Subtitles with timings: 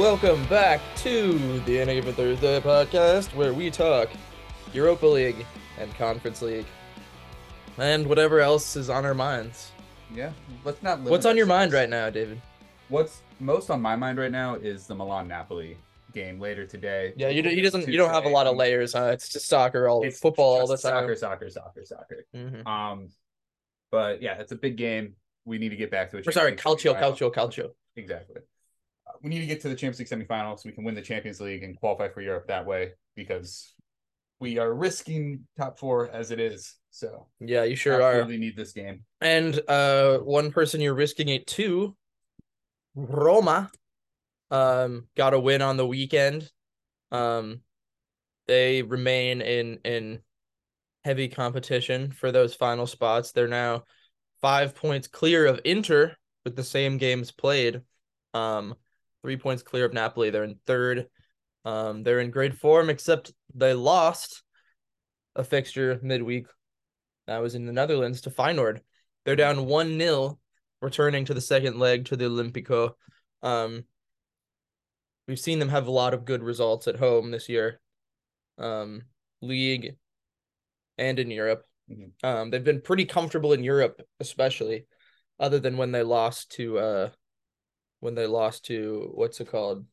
[0.00, 4.08] Welcome back to the Any Given Thursday podcast, where we talk
[4.72, 5.44] Europa League
[5.78, 6.64] and Conference League,
[7.76, 9.72] and whatever else is on our minds.
[10.10, 10.32] Yeah,
[10.64, 11.00] let's not.
[11.00, 12.40] What's on your mind right now, David?
[12.88, 15.76] What's most on my mind right now is the Milan Napoli
[16.14, 17.12] game later today.
[17.14, 17.82] Yeah, you, he doesn't.
[17.82, 18.94] To You don't have a lot of layers.
[18.94, 19.10] Huh?
[19.12, 20.92] It's just soccer, all It's football all the time.
[20.92, 22.24] Soccer, soccer, soccer, soccer.
[22.34, 22.66] Mhm.
[22.66, 23.08] Um,
[23.90, 25.16] but yeah, it's a big game.
[25.44, 26.26] We need to get back to it.
[26.26, 27.72] Or sorry, calcio, calcio, calcio.
[27.96, 28.40] Exactly.
[29.22, 31.40] We need to get to the Champions League semifinal so we can win the Champions
[31.40, 33.74] League and qualify for Europe that way because
[34.40, 36.76] we are risking top four as it is.
[36.90, 38.12] So Yeah, you sure are.
[38.12, 39.04] absolutely need this game.
[39.20, 41.94] And uh, one person you're risking it to,
[42.94, 43.70] Roma,
[44.50, 46.50] um, got a win on the weekend.
[47.12, 47.60] Um,
[48.46, 50.20] they remain in in
[51.04, 53.32] heavy competition for those final spots.
[53.32, 53.84] They're now
[54.40, 57.82] five points clear of Inter with the same games played.
[58.34, 58.74] Um,
[59.22, 60.30] three points clear of Napoli.
[60.30, 61.06] They're in third.
[61.64, 64.42] Um, they're in great form, except they lost
[65.36, 66.46] a fixture midweek.
[67.26, 68.80] That was in the Netherlands to Feyenoord.
[69.24, 70.38] They're down one 0
[70.80, 72.92] returning to the second leg to the Olimpico.
[73.42, 73.84] Um,
[75.28, 77.80] we've seen them have a lot of good results at home this year,
[78.58, 79.02] um,
[79.42, 79.96] league
[80.98, 81.64] and in Europe.
[81.90, 82.12] Mhm.
[82.22, 84.86] Um, they've been pretty comfortable in Europe, especially,
[85.38, 87.10] other than when they lost to uh,
[88.00, 89.84] when they lost to what's it called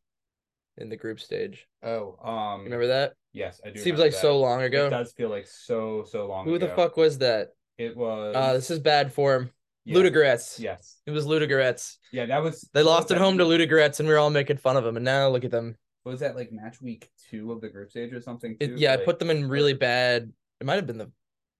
[0.77, 1.67] in the group stage.
[1.83, 3.13] Oh, um, remember that?
[3.33, 3.79] Yes, I do.
[3.79, 4.21] Seems like that.
[4.21, 4.87] so long ago.
[4.87, 6.45] It does feel like so so long.
[6.45, 7.49] Who the fuck was that?
[7.77, 8.35] It was.
[8.35, 9.51] Uh, this is bad form.
[9.85, 10.59] yeah, Ludogorets.
[10.59, 10.97] Yes.
[11.05, 11.97] It was Ludogorets.
[12.11, 12.67] Yeah, that was.
[12.73, 14.95] They lost at home to Ludogorets, and we were all making fun of them.
[14.95, 15.75] And now look at them.
[16.03, 18.57] what Was that like match week two of the group stage or something?
[18.59, 20.31] It, yeah, I put them in really bad.
[20.59, 21.11] It might have been the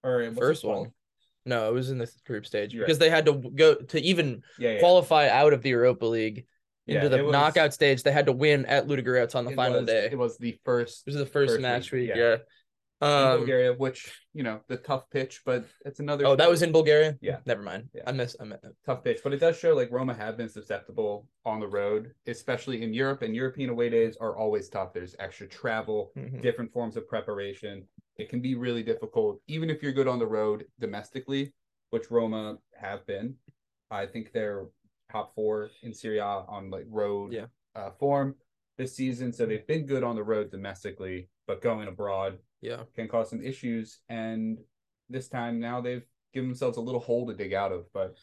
[0.02, 0.92] or first one.
[1.48, 2.86] No, it was in the group stage You're right.
[2.86, 4.78] because they had to go to even Yeah, yeah.
[4.80, 6.44] qualify out of the Europa League
[6.86, 8.02] Yeah, into the was- knockout stage.
[8.02, 10.08] They had to win at Ludogorets on the final was- day.
[10.12, 11.06] It was the first.
[11.06, 12.16] This is the first, first match week, week.
[12.16, 12.36] yeah.
[12.36, 12.36] Yeah.
[13.00, 13.38] Um.
[13.38, 14.00] Bulgaria, which
[14.34, 16.26] you know the tough pitch, but it's another.
[16.26, 17.16] Oh, that was in Bulgaria.
[17.20, 17.38] Yeah.
[17.46, 17.88] Never mind.
[17.94, 18.02] Yeah.
[18.08, 18.34] I miss.
[18.40, 18.60] I meant.
[18.84, 22.82] tough pitch, but it does show like Roma have been susceptible on the road, especially
[22.82, 23.22] in Europe.
[23.22, 24.92] And European away days are always tough.
[24.92, 26.42] There's extra travel, Mhm.
[26.42, 27.86] different forms of preparation.
[28.18, 31.52] It can be really difficult, even if you're good on the road domestically,
[31.90, 33.36] which Roma have been.
[33.90, 34.66] I think they're
[35.10, 37.46] top four in Serie A on like road Yeah.
[37.74, 38.34] uh, form
[38.76, 39.32] this season.
[39.32, 42.82] So they've been good on the road domestically, but going abroad Yeah.
[42.94, 44.00] can cause some issues.
[44.08, 44.58] And
[45.08, 47.86] this time now they've given themselves a little hole to dig out of.
[47.92, 48.18] But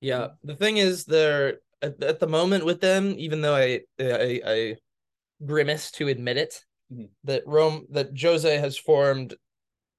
[0.00, 4.40] Yeah, the thing is, they're at, at the moment with them, even though I I,
[4.44, 4.76] I
[5.44, 7.08] grimace to admit it, Mhm.
[7.24, 9.34] that Rome that Jose has formed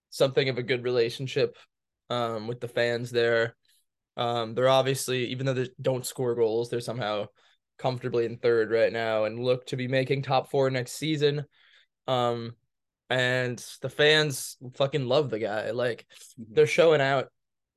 [0.09, 1.57] something of a good relationship
[2.09, 3.55] um with the fans there.
[4.17, 7.27] Um, they're obviously even though they don't score goals, they're somehow
[7.77, 11.45] comfortably in third right now and look to be making top four next season.
[12.07, 12.55] Um,
[13.09, 15.71] and the fans fucking love the guy.
[15.71, 16.05] Like
[16.39, 16.55] Mhm.
[16.55, 17.29] they're showing out,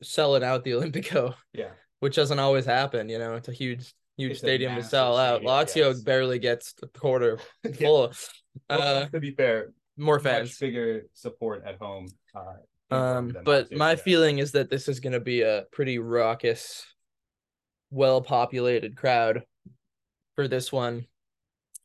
[0.02, 1.70] selling out the Olimpico yeah.
[2.00, 3.08] which doesn't always happen.
[3.08, 5.42] You know, it's a huge, huge It's stadium to sell out.
[5.42, 6.02] Lazio yes.
[6.02, 7.72] barely gets a quarter Yeah.
[7.72, 8.12] full.
[8.70, 10.58] Well, Uh, to be fair, more much fans.
[10.58, 12.08] bigger support at home.
[12.34, 14.02] Uh, Um, but Lazio my does.
[14.02, 16.84] feeling is that this is going to be a pretty raucous,
[17.90, 19.42] well-populated crowd
[20.36, 21.06] for this one.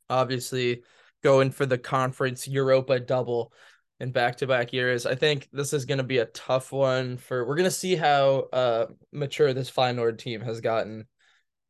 [0.10, 0.84] Obviously,
[1.24, 3.54] going for the conference Europa double
[4.00, 5.06] in back-to-back years.
[5.06, 7.46] I think this is going to be a tough one for.
[7.46, 11.06] We're going to see how uh mature this Feyenoord team has gotten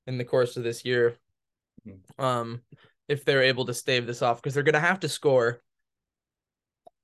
[0.10, 1.16] in the course of this year.
[1.88, 2.00] Mhm.
[2.22, 2.62] Um,
[3.08, 5.62] if they're able to stave this off, because they're going to have to score.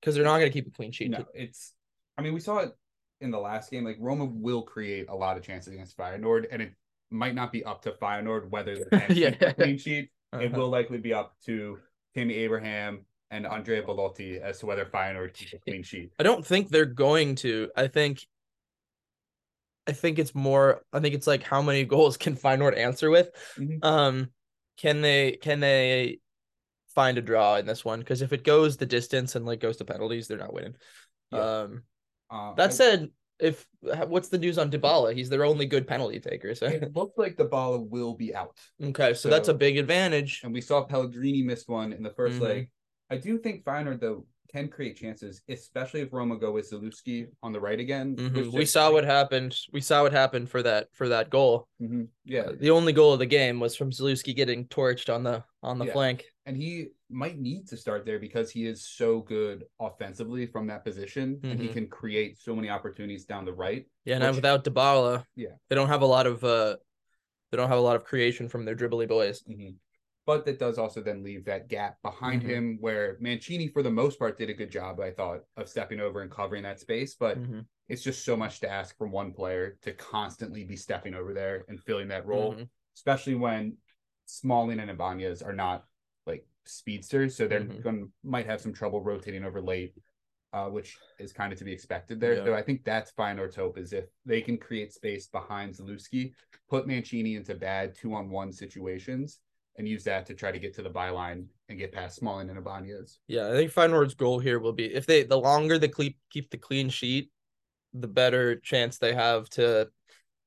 [0.02, 1.12] Because they're not going to keep a clean sheet.
[1.12, 1.74] no, it's.
[2.18, 2.72] I mean, we saw it
[3.22, 3.84] in the last game.
[3.86, 6.74] Like Roma will create a lot of chances against Feyenoord, and it
[7.12, 9.30] might not be up to Feyenoord whether they can Yeah.
[9.32, 10.10] keep a clean sheet.
[10.34, 10.58] It Uh-huh.
[10.60, 11.80] will likely be up to
[12.16, 16.12] Tammy Abraham and Andrea Bellotti as to whether Feyenoord keep a clean sheet.
[16.20, 17.72] I don't think they're going to.
[17.76, 18.28] I think
[19.88, 23.30] I think it's more I think it's like how many goals can Feyenoord answer with?
[23.58, 23.84] Mhm.
[23.84, 24.30] Um
[24.78, 26.20] can they can they
[26.94, 28.00] find a draw in this one?
[28.00, 30.76] Because if it goes the distance and like goes to penalties, they're not winning.
[31.32, 31.40] Yeah.
[31.62, 31.84] Um
[32.30, 35.14] Uh, that I- said, if what's the news on Dybala?
[35.14, 36.56] He's their only good penalty taker.
[36.56, 38.58] So it looks like ball will be out.
[38.82, 40.42] okay, so, that's a big advantage.
[40.44, 42.42] and we saw Pellegrini missed one in the 1st Mhm.
[42.42, 42.70] leg.
[43.10, 44.26] I do think Feyenoord though
[44.56, 48.16] can create chances, especially if Roma go with Zalewski on the right again.
[48.16, 48.54] Mhm.
[48.54, 49.58] We saw what happened.
[49.74, 51.68] We saw what happened for that for that goal.
[51.82, 52.08] Mhm.
[52.24, 55.44] Yeah, Uh, the only goal of the game was from Zalewski getting torched on the
[55.62, 55.94] on the Yeah.
[55.94, 56.26] flank.
[56.48, 60.84] and he might need to start there because he is so good offensively from that
[60.86, 61.74] position, and he Mhm.
[61.74, 63.88] can create so many opportunities down the right.
[64.06, 65.56] Yeah, and Which- without Dybala, Yeah.
[65.70, 66.78] they don't have a lot of uh,
[67.52, 69.44] they don't have a lot of creation from their dribbly boys.
[70.26, 72.46] But that does also then leave that gap behind Mhm.
[72.48, 76.00] him where Mancini, for the most part, did a good job, I thought, of stepping
[76.00, 77.14] over and covering that space.
[77.16, 77.66] But Mhm.
[77.88, 81.66] it's just so much to ask from one player to constantly be stepping over there
[81.68, 82.70] and filling that role, Mhm.
[82.96, 83.78] especially when
[84.26, 85.88] Smalling and Ibanez are not
[86.26, 87.84] like speedsters, so they're Mhm.
[87.84, 89.96] going might have some trouble rotating over late,
[90.52, 92.38] uh, which is kind of to be expected there.
[92.38, 92.44] Yeah.
[92.46, 96.34] So I think that's Feyenoord's hope is if they can create space behind Zalewski,
[96.68, 99.42] put Mancini into bad two on one situations,
[99.78, 102.58] and use that to try to get to the byline and get past Smalling and
[102.58, 103.20] Ibanez.
[103.28, 106.50] Yeah, I think Feyenoord's goal here will be if they the longer they keep keep
[106.50, 107.32] the clean sheet,
[107.94, 109.90] the better chance they have to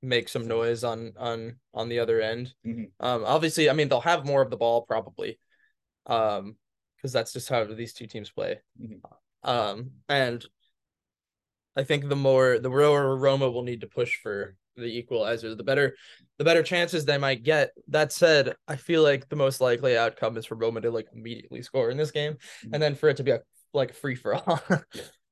[0.03, 2.55] make some noise on on on the other end.
[2.67, 2.91] Mhm.
[3.01, 5.39] Um, obviously, I mean they'll have more of the ball probably,
[6.07, 6.57] um,
[6.97, 8.61] because that's just how these two teams play.
[8.81, 9.01] Mhm.
[9.43, 10.45] Um, and
[11.77, 15.97] I think the more the Roma will need to push for the equalizer, the better
[16.39, 17.71] the better chances they might get.
[17.89, 21.63] That said, I feel like the most likely outcome is for Roma to like immediately
[21.63, 22.35] score in this game,
[22.65, 22.71] Mhm.
[22.73, 23.41] and then for it to be a
[23.73, 24.61] like free for all.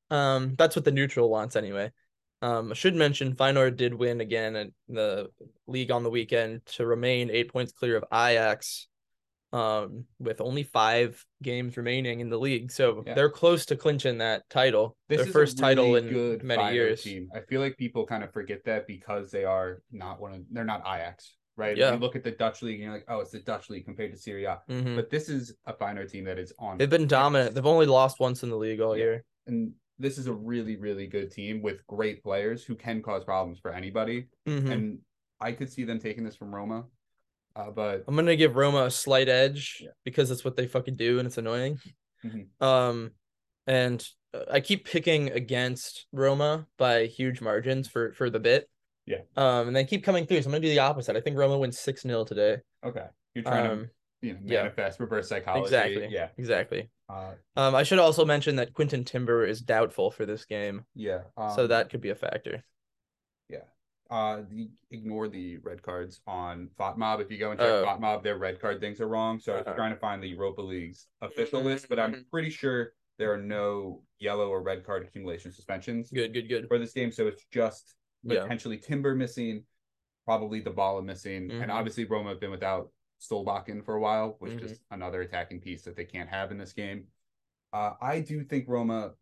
[0.08, 1.90] Um, that's what the neutral wants anyway.
[2.40, 5.30] Um, I should mention Feyenoord did win again in the
[5.66, 8.86] league on the weekend to remain eight points clear of Ajax,
[9.56, 12.70] um, with only five games remaining in the league.
[12.70, 13.14] So Yeah.
[13.14, 17.02] they're close to clinching that title, This their first a title in good many years.
[17.02, 17.28] Team.
[17.34, 20.64] I feel like people kind of forget that because they are not one of they're
[20.64, 21.76] not Ajax, right?
[21.76, 21.88] Yeah.
[21.88, 23.84] If you look at the Dutch league and you're like, oh, it's the Dutch league
[23.84, 24.60] compared to Serie, A.
[24.68, 24.96] Mhm.
[24.96, 27.54] But this is a Feyenoord team that is on They've been dominant.
[27.54, 29.04] They've only lost once in the league all Yeah.
[29.04, 29.24] year.
[29.48, 33.58] and this is a really, really good team with great players who can cause problems
[33.60, 34.26] for anybody.
[34.46, 34.70] Mhm.
[34.70, 34.98] And
[35.40, 36.84] I could see them taking this from Roma.
[37.56, 39.90] Uh, but I'm gonna give Roma a slight edge Yeah.
[40.04, 41.80] because that's what they fucking do, and it's annoying.
[42.24, 42.48] Mhm.
[42.60, 43.12] Um,
[43.66, 48.68] and uh, I keep picking against Roma by huge margins for for the bit.
[49.06, 49.22] Yeah.
[49.36, 50.42] Um, and they keep coming through.
[50.42, 51.16] So I'm gonna do the opposite.
[51.16, 52.58] I think Roma wins six 0 today.
[52.84, 54.62] okay, you're trying to Um, you know yeah.
[54.64, 55.64] manifest reverse psychology.
[55.64, 56.08] exactly.
[56.10, 56.28] Yeah.
[56.36, 56.90] Exactly.
[57.08, 61.22] Uh, Um, I should also mention that Quinten Timber is doubtful for this game, yeah.
[61.36, 62.62] Um, so that could be a factor.
[64.08, 67.20] Uh the, ignore the red cards on FOTMob.
[67.20, 67.84] If you go and check Oh.
[67.84, 69.40] FOTMob, their red card things are wrong.
[69.40, 69.76] So I was Uh-huh.
[69.76, 72.30] trying to find the Europa League's official list, but I'm Mhm.
[72.30, 76.32] pretty sure there are no yellow or red card accumulation suspensions Good.
[76.32, 76.48] Good.
[76.48, 76.68] Good.
[76.68, 77.10] for this game.
[77.10, 78.42] So it's just Yeah.
[78.42, 79.66] potentially Timber missing,
[80.24, 81.62] probably Dybala missing, Mhm.
[81.62, 84.62] and obviously Roma have been without Solbakken for a while, which Mhm.
[84.64, 87.08] is another attacking piece that they can't have in this game.
[87.72, 89.14] Uh, I do think Roma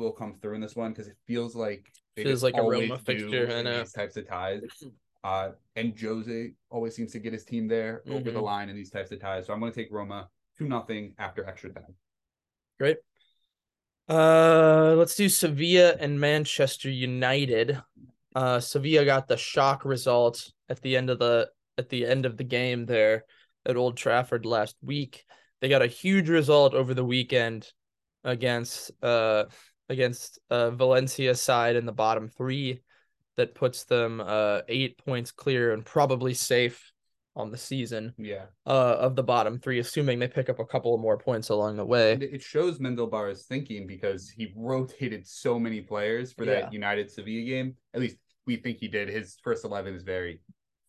[0.00, 2.98] will come through in this one because it feels like they Feels like a Roma
[2.98, 3.78] fixture, I know.
[3.80, 4.60] these types of ties.
[5.22, 8.42] Uh, and Jose always seems to get his team there over the Mhm.
[8.42, 9.44] line in these types of ties.
[9.46, 11.94] So I'm going to take Roma two nothing after extra time.
[12.78, 12.96] Great.
[14.08, 17.80] Uh, let's do Sevilla and Manchester United.
[18.34, 22.38] Uh, Sevilla got the shock result at the end of the at the end of
[22.38, 23.24] the game there
[23.66, 25.26] at Old Trafford last week.
[25.60, 27.70] They got a huge result over the weekend
[28.24, 29.44] against uh
[29.90, 32.80] against uh Valencia side in the bottom three
[33.36, 36.90] that puts them uh eight points clear and probably safe
[37.36, 40.96] on the season Yeah, uh of the bottom three, assuming they pick up a couple
[40.98, 42.12] more points along the way.
[42.14, 46.62] and it shows Mendilibar's thinking because he rotated so many players for Yeah.
[46.62, 47.76] that United Sevilla game.
[47.94, 48.16] At least
[48.46, 49.08] we think he did.
[49.08, 50.40] His first eleven is very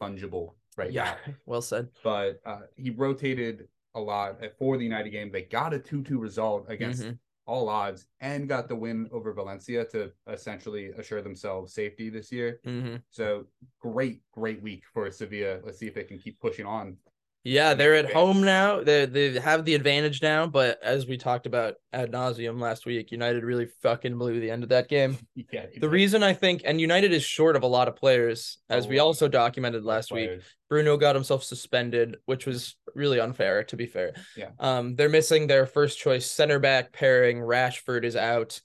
[0.01, 1.33] fungible right yeah, now.
[1.45, 1.89] well said.
[2.03, 5.31] but uh, he rotated a lot for the United game.
[5.31, 7.17] They got a 2 2 result against Mhm.
[7.51, 12.59] All odds and got the win over Valencia to essentially assure themselves safety this year.
[12.63, 13.45] hmm So
[13.79, 15.59] great, great week for Sevilla.
[15.65, 16.95] Let's see if they can keep pushing on.
[17.43, 18.83] Yeah, they're at home now.
[18.83, 23.11] They they have the advantage now, but as we talked about ad nauseum last week,
[23.11, 25.17] United really fucking blew the end of that game.
[25.51, 28.85] Yeah, The reason I think, and United is short of a lot of players, as
[28.85, 30.29] A we also documented last week.
[30.69, 34.13] Bruno got himself suspended, which was really unfair, to be fair.
[34.37, 34.51] Yeah.
[34.59, 37.39] Um, they're missing their first choice center back pairing.
[37.39, 38.61] Rashford is out.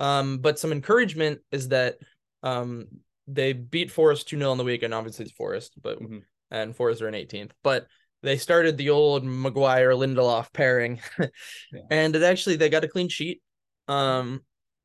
[0.00, 1.98] Um, but some encouragement is that
[2.42, 2.86] um
[3.26, 4.94] they beat Forest 2 0 in the weekend.
[4.94, 6.22] Obviously, it's Forest, but Mhm.
[6.50, 7.52] and Forest are in 18th.
[7.62, 7.86] But
[8.24, 11.00] they started the old Maguire Lindelof pairing.
[11.90, 13.42] And it actually they got a clean sheet.
[13.88, 14.42] Um,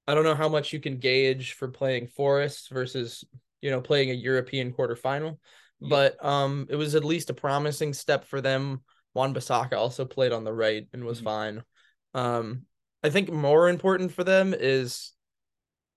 [0.08, 3.24] I don't know how much you can gauge for playing Forest versus
[3.62, 5.38] you know playing a European quarterfinal
[5.80, 5.90] Yeah.
[5.90, 8.84] but um it was at least a promising step for them.
[9.14, 11.24] Wan-Bissaka also played on the right and was Mhm.
[11.24, 11.64] fine.
[12.14, 12.66] Um
[13.04, 15.14] I think more important for them is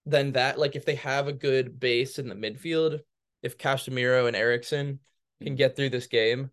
[0.07, 3.01] than that like if they have a good base in the midfield,
[3.43, 5.01] if Casemiro and Eriksen
[5.43, 5.57] can Mhm.
[5.57, 6.51] get through this game,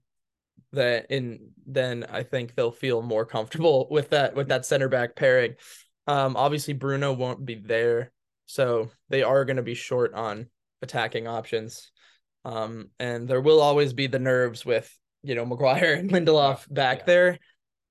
[0.73, 5.15] that in then I think they'll feel more comfortable with that with that center back
[5.15, 5.55] pairing.
[6.07, 8.11] Um obviously Bruno won't be there,
[8.45, 10.47] so they are going to be short on
[10.81, 11.91] attacking options.
[12.45, 14.91] Um, and there will always be the nerves with
[15.23, 17.05] you know Maguire and Lindelof back yeah.
[17.05, 17.39] there.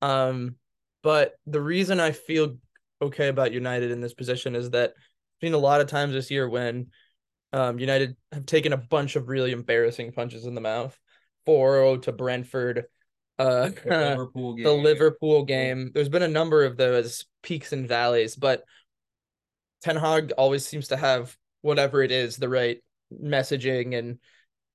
[0.02, 0.56] Um,
[1.02, 2.56] but the reason I feel
[3.00, 6.30] okay about United in this position is that I've seen a lot of times this
[6.30, 6.88] year when
[7.52, 10.98] um, United have taken a bunch of really embarrassing punches in the mouth.
[11.48, 12.84] 4-0 to Brentford.
[13.38, 14.64] Uh, The Liverpool game.
[14.64, 15.90] the Liverpool game.
[15.94, 18.64] There's been a number of those peaks and valleys, but
[19.82, 24.18] Ten Hag always seems to have whatever it is, the right messaging and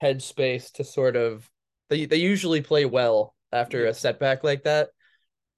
[0.02, 1.48] headspace to sort of
[1.90, 3.90] they they usually play well after Yeah.
[3.90, 4.90] a setback like that.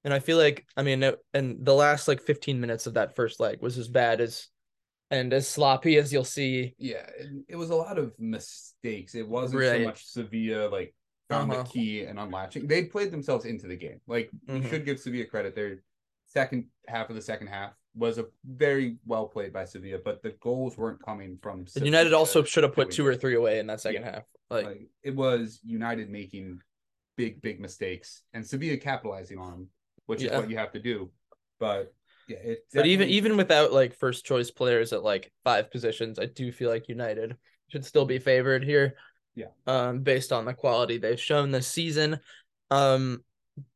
[0.03, 3.15] And I feel like I mean it- and the last like 15 minutes of that
[3.15, 4.47] first leg was as bad as
[5.11, 6.73] and as sloppy as you'll see.
[6.79, 9.13] Yeah, it, it was a lot of mistakes.
[9.15, 9.81] It wasn't Right.
[9.81, 10.93] so much Sevilla like
[11.29, 11.63] found Uh-huh.
[11.63, 12.67] the key and unlatching.
[12.67, 13.99] They played themselves into the game.
[14.07, 14.63] Like Mhm.
[14.63, 15.55] you should give Sevilla credit.
[15.55, 15.83] Their
[16.25, 20.31] second half of the second half was a very well played by Sevilla, but the
[20.41, 21.59] goals weren't coming from.
[21.59, 24.23] And Sevilla United also should have put two or three away in that second half.
[24.49, 26.61] Like, Like it was United making
[27.15, 29.69] big, big mistakes and Sevilla capitalizing on them,
[30.05, 30.35] which Yeah.
[30.35, 31.11] is what you have to do.
[31.59, 31.93] But
[32.27, 32.65] yeah, it.
[32.73, 36.69] but even even without like first choice players at like five positions, I do feel
[36.69, 37.37] like United
[37.69, 38.97] should still be favored here.
[39.35, 39.47] Yeah.
[39.67, 42.19] Um, based on the quality they've shown this season.
[42.71, 43.23] Um,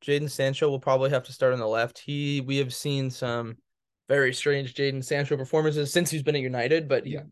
[0.03, 1.99] Jadon Sancho will probably have to start on the left.
[1.99, 3.57] He we have seen some
[4.07, 7.23] very strange Jadon Sancho performances since he's been at United, but he, Yeah.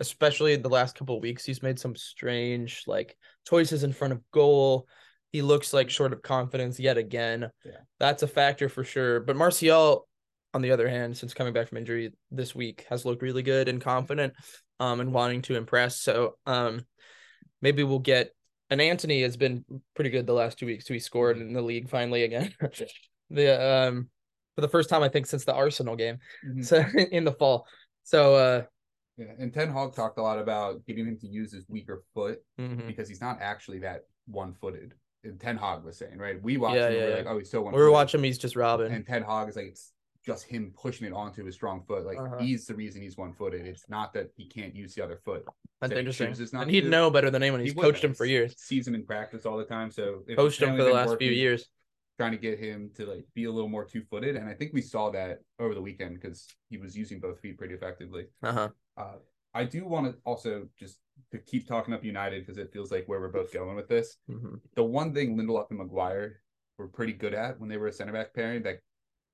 [0.00, 4.30] especially the last couple of weeks, he's made some strange like choices in front of
[4.32, 4.88] goal.
[5.32, 7.50] He looks like short of confidence yet again.
[7.64, 7.78] Yeah.
[8.00, 9.20] That's a factor for sure.
[9.20, 10.06] But Martial,
[10.52, 13.68] on the other hand, since coming back from injury this week, has looked really good
[13.68, 14.34] and confident,
[14.78, 16.00] um, and wanting to impress.
[16.00, 16.84] So, um,
[17.62, 18.34] maybe we'll get.
[18.70, 20.86] And Antony has been pretty good the last two weeks.
[20.86, 22.52] So he scored in the league finally again.
[23.30, 24.08] the um,
[24.54, 26.18] for the first time I think since the Arsenal game.
[26.46, 26.64] Mhm.
[26.64, 27.66] So in the fall.
[28.04, 28.62] So uh,
[29.16, 32.40] Yeah, and Ten Hag talked a lot about getting him to use his weaker foot
[32.60, 32.86] mhm.
[32.86, 34.94] because he's not actually that one-footed.
[35.24, 36.42] And Ten Hag was saying, right?
[36.42, 37.16] We watched Yeah, him, yeah, we're yeah.
[37.16, 37.72] like, oh, he's so one.
[37.74, 38.24] we were watching him.
[38.24, 38.92] He's just robbing.
[38.92, 39.92] and Ten Hag is like, it's
[40.24, 42.04] just him pushing it onto his strong foot.
[42.06, 42.38] Like Uh-huh.
[42.38, 43.66] he's the reason he's one-footed.
[43.66, 45.44] It's not that he can't use the other foot.
[45.80, 46.48] That's that he interesting.
[46.52, 47.60] not And he'd know better than anyone.
[47.60, 48.54] He He's would coached him for years.
[48.58, 49.90] Sees him in practice all the time.
[49.90, 51.68] So Coached him for the last few years.
[52.16, 54.80] trying to get him to like be a little more two-footed, and I think we
[54.80, 58.26] saw that over the weekend because he was using both feet pretty effectively.
[58.42, 58.68] Uh huh.
[58.96, 59.16] Uh,
[59.52, 61.00] I do want to also just
[61.32, 64.16] to keep talking up United because it feels like where we're both going with this.
[64.28, 66.40] hmm The one thing Lindelof and Maguire
[66.78, 68.78] were pretty good at when they were a center back pairing that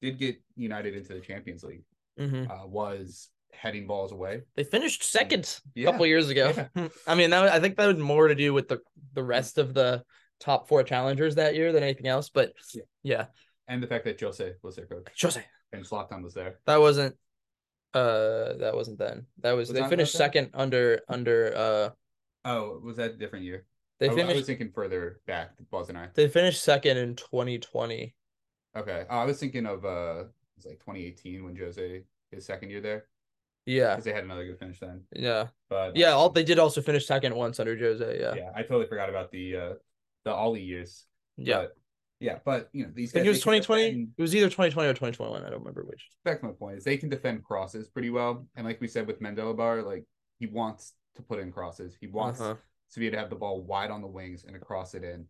[0.00, 1.84] did get United into the Champions League
[2.18, 4.42] hmm uh, was heading balls away.
[4.56, 6.52] They finished second a Yeah, couple years ago.
[7.06, 8.80] I mean, that I think that was more to do with the
[9.14, 10.02] the rest of the
[10.38, 12.30] top four challengers that year than anything else.
[12.30, 12.82] But Yeah.
[13.02, 13.26] yeah,
[13.68, 15.44] And the fact that Jose was their coach Jose.
[15.72, 16.58] and Zlatan was there.
[16.66, 17.16] That wasn't.
[17.92, 19.26] Uh, that wasn't then.
[19.40, 21.90] That was, Was they finished second under under uh.
[22.44, 23.66] Oh, was that a different year?
[23.98, 26.08] They I, I was thinking further back, wasn't I?
[26.14, 28.14] They finished second in 2020.
[28.76, 29.04] Okay.
[29.10, 32.80] Oh, I was thinking of uh, it was like 2018 when Jose his second year
[32.80, 33.06] there
[33.66, 35.02] Yeah, because they had another good finish then.
[35.12, 36.10] yeah, But yeah.
[36.10, 38.18] All they did also finish second once under Jose.
[38.20, 39.72] Yeah, yeah, I totally forgot about the uh
[40.24, 41.06] the Ole years.
[41.36, 41.62] yeah.
[41.62, 41.76] But,
[42.20, 43.26] yeah, but you know these I guys.
[43.26, 43.82] it was 2020.
[43.88, 45.42] defend- It was either 2020 or 2021.
[45.42, 46.06] I don't remember which.
[46.24, 49.06] back to my point is they can defend crosses pretty well, and like we said
[49.06, 50.04] with Mendilibar, like
[50.38, 51.96] he wants to put in crosses.
[52.00, 52.56] He wants Uh-huh.
[52.98, 55.24] able to have the ball wide on the wings and to cross it in.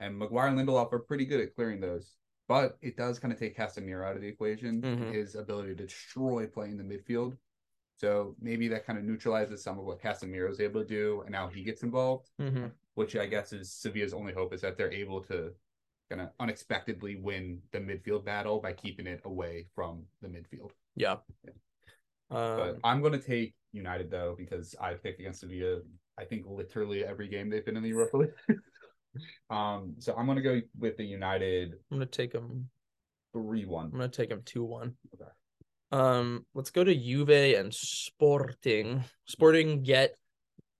[0.00, 2.16] And Maguire and Lindelof are pretty good at clearing those,
[2.48, 4.82] but it does kind of take Casemiro out of the equation.
[4.82, 5.12] Mhm.
[5.12, 7.36] His ability to destroy play in the midfield.
[7.96, 11.30] So maybe that kind of neutralizes some of what Casemiro is able to do, and
[11.30, 12.30] now he gets involved.
[12.38, 15.54] hmm which I guess is Sevilla's only hope is that they're able to
[16.10, 20.72] kind of unexpectedly win the midfield battle by keeping it away from the midfield.
[20.94, 21.16] Yeah.
[22.28, 25.80] But Um, I'm going to take United though because I've picked against Sevilla.
[26.18, 28.34] I think literally every game they've been in the Europa League.
[29.50, 32.68] um, so I'm going to go with the United I'm gonna take them.
[33.32, 33.86] three one.
[33.86, 34.94] I'm gonna take them two one.
[35.14, 35.30] Okay.
[35.92, 37.28] Um, let's go to Juve
[37.58, 39.04] and Sporting.
[39.26, 40.14] Sporting get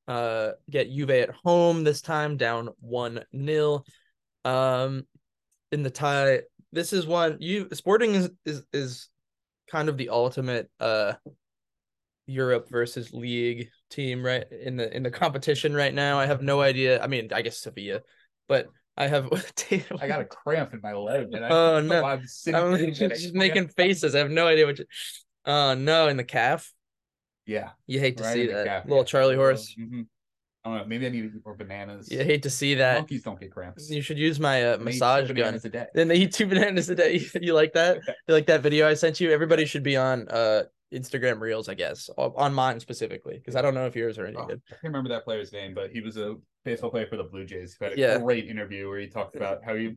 [0.08, 3.84] uh get Juve at home this time down one 0
[4.44, 5.06] Um,
[5.70, 6.40] in the tie.
[6.72, 9.08] This is one you Sporting is is is
[9.70, 11.14] kind of the ultimate uh
[12.26, 16.18] Europe versus league team right in the in the competition right now.
[16.18, 17.02] I have no idea.
[17.02, 18.00] I mean, I guess Sevilla,
[18.48, 19.28] but I have
[20.00, 21.28] I got a cramp in my leg.
[21.32, 22.04] And I Oh, no.
[22.04, 22.22] I'm
[22.54, 24.14] I'm just, making faces.
[24.14, 24.84] I have no idea what you.
[25.44, 26.72] Oh no, in the calf.
[27.46, 27.70] Yeah.
[27.86, 29.04] You hate to right see that calf, little yeah.
[29.04, 29.74] Charlie horse.
[29.78, 30.06] Mhm.
[30.64, 30.84] I don't know.
[30.86, 32.08] Maybe I need to eat more bananas.
[32.08, 32.98] You hate to see that.
[32.98, 33.90] Monkeys don't get cramps.
[33.90, 35.54] You should use my uh, eat two massage gun.
[35.54, 35.86] a day.
[35.92, 37.20] Then they eat two bananas a day.
[37.40, 37.98] You like that?
[38.28, 39.32] You like that video I sent you?
[39.32, 43.74] Everybody should be on uh Instagram reels, I guess, on mine specifically, because I don't
[43.74, 46.16] know if yours are any Oh, I can't remember that player's name, but he was
[46.16, 47.76] a baseball player for the Blue Jays.
[47.78, 48.18] He had a Yeah.
[48.18, 49.96] great interview where he talked about how he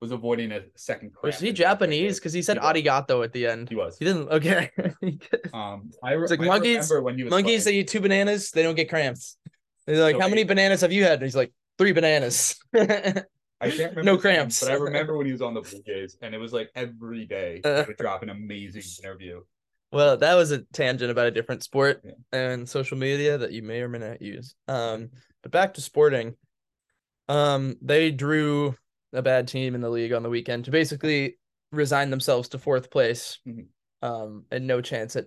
[0.00, 1.12] was avoiding a second.
[1.22, 2.18] Was cramp he Japanese?
[2.18, 3.68] Because he said He arigato at the end.
[3.70, 3.98] He was.
[3.98, 4.28] He didn't.
[4.28, 4.70] Okay.
[5.54, 7.88] Um, I, re- It's like I monkeys- remember when he was Monkeys, they playing- eat
[7.88, 9.38] two bananas, they don't get cramps.
[9.86, 11.14] They're like, So how many he- bananas have you had?
[11.14, 12.56] And he's like, three bananas.
[12.74, 13.24] I can't
[13.96, 14.60] remember no his name, cramps.
[14.60, 17.24] but I remember when he was on the Blue Jays, and it was like every
[17.26, 17.84] day he Uh.
[17.86, 19.40] would drop an amazing interview.
[19.92, 22.12] Well, that was a tangent about a different sport Yeah.
[22.32, 24.54] and social media that you may or may not use.
[24.68, 25.10] Um,
[25.42, 26.34] but back to sporting.
[27.28, 28.76] Um, they drew
[29.12, 31.38] a bad team in the league on the weekend to basically
[31.72, 33.38] resign themselves to fourth place.
[33.46, 33.68] Mhm.
[34.02, 35.26] Um, and no chance at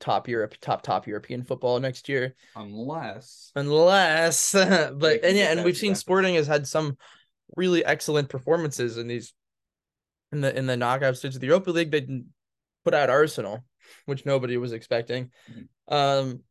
[0.00, 4.52] top Europe, top top European football next year, Unless unless.
[4.52, 5.94] but and yeah, and we've seen.
[5.94, 6.96] Sporting has had some
[7.56, 9.32] really excellent performances in these
[10.32, 11.90] in the in the knockout stage of the Europa League.
[11.90, 12.26] They didn't
[12.84, 13.64] put out Arsenal,
[14.06, 15.68] which nobody was expecting, Mhm.
[15.88, 16.42] um,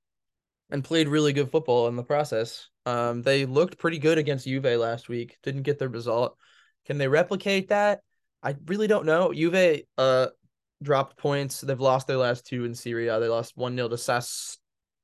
[0.70, 2.68] and played really good football in the process.
[2.86, 5.38] Um, they looked pretty good against Juve last week.
[5.44, 6.38] Didn't get the result.
[6.86, 8.02] Can they replicate that?
[8.44, 9.34] I really don't know.
[9.34, 10.28] Juve uh
[10.84, 11.62] dropped points.
[11.62, 13.20] They've lost their last two in Serie A.
[13.20, 14.58] They lost one 0 to Sass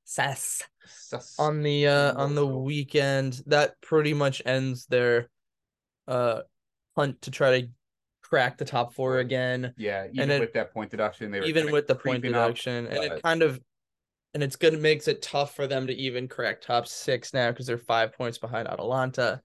[0.06, 5.30] Sass sus- on the uh on the weekend that pretty much ends their
[6.08, 6.42] uh
[6.96, 7.68] hunt to try to
[8.34, 11.72] crack the top four again yeah, even it- with that point deduction, they were even
[11.72, 13.60] with the point creeping up, deduction and it kind of
[14.34, 17.68] and it's gonna makes it tough for them to even crack top six now because
[17.68, 19.40] they're five points behind Atalanta.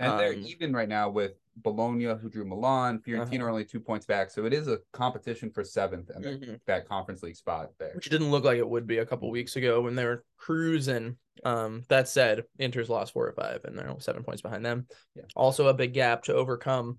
[0.00, 2.98] and they're um, even right now with Bologna, who drew Milan.
[2.98, 3.44] Fiorentina Uh-huh.
[3.44, 6.60] are only two points back, so it is a competition for seventh and that- Mhm.
[6.66, 7.92] that Conference League spot there.
[7.94, 11.16] Which didn't look like it would be a couple weeks ago when they were cruising.
[11.44, 14.86] Um, that said, Inter's lost four or five, and they're seven points behind them.
[15.14, 15.22] Yeah.
[15.34, 16.98] Also, a big gap to overcome.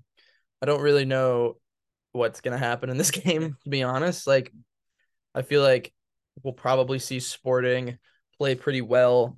[0.61, 1.57] I don't really know
[2.11, 4.27] what's gonna happen in this game, to be honest.
[4.27, 4.51] Like,
[5.35, 5.93] I feel like
[6.43, 7.97] we'll probably see Sporting
[8.37, 9.37] play pretty well,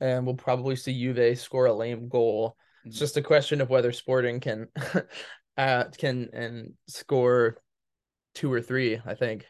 [0.00, 2.56] and we'll probably see Juve score a lame goal.
[2.84, 3.00] It's Mhm.
[3.00, 4.68] just a question of whether Sporting can,
[5.56, 7.56] uh, can and score
[8.34, 9.00] two or three.
[9.04, 9.46] I think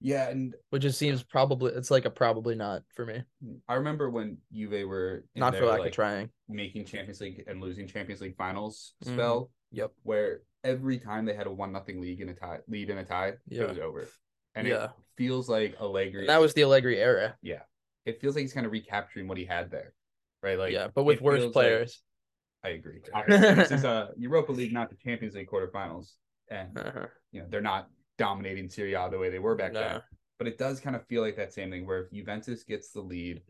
[0.00, 3.22] Yeah, and which just seems probably it's like a probably not for me.
[3.68, 6.30] I remember when Juve were in Not for lack like, of trying.
[6.48, 9.14] making Champions League and losing Champions League finals Mhm.
[9.14, 9.50] spell.
[9.72, 9.92] Yep.
[10.02, 13.04] Where every time they had a one nothing league in a tie lead in a
[13.04, 13.62] tie, Yeah.
[13.62, 14.08] it was over.
[14.54, 14.84] And Yeah.
[14.84, 17.36] it feels like Allegri And that was the Allegri era.
[17.42, 17.62] Yeah.
[18.04, 19.92] It feels like he's kind of recapturing what he had there.
[20.42, 20.58] Right?
[20.58, 22.02] Like yeah, but with worse feels like- players.
[22.62, 23.00] I agree.
[23.28, 26.12] This is a Europa League, not the Champions League quarterfinals.
[26.48, 27.06] And Uh-huh.
[27.32, 29.80] you know, they're not dominating Serie A the way they were back No.
[29.80, 30.02] then.
[30.38, 33.00] But it does kind of feel like that same thing where if Juventus gets the
[33.02, 33.42] lead,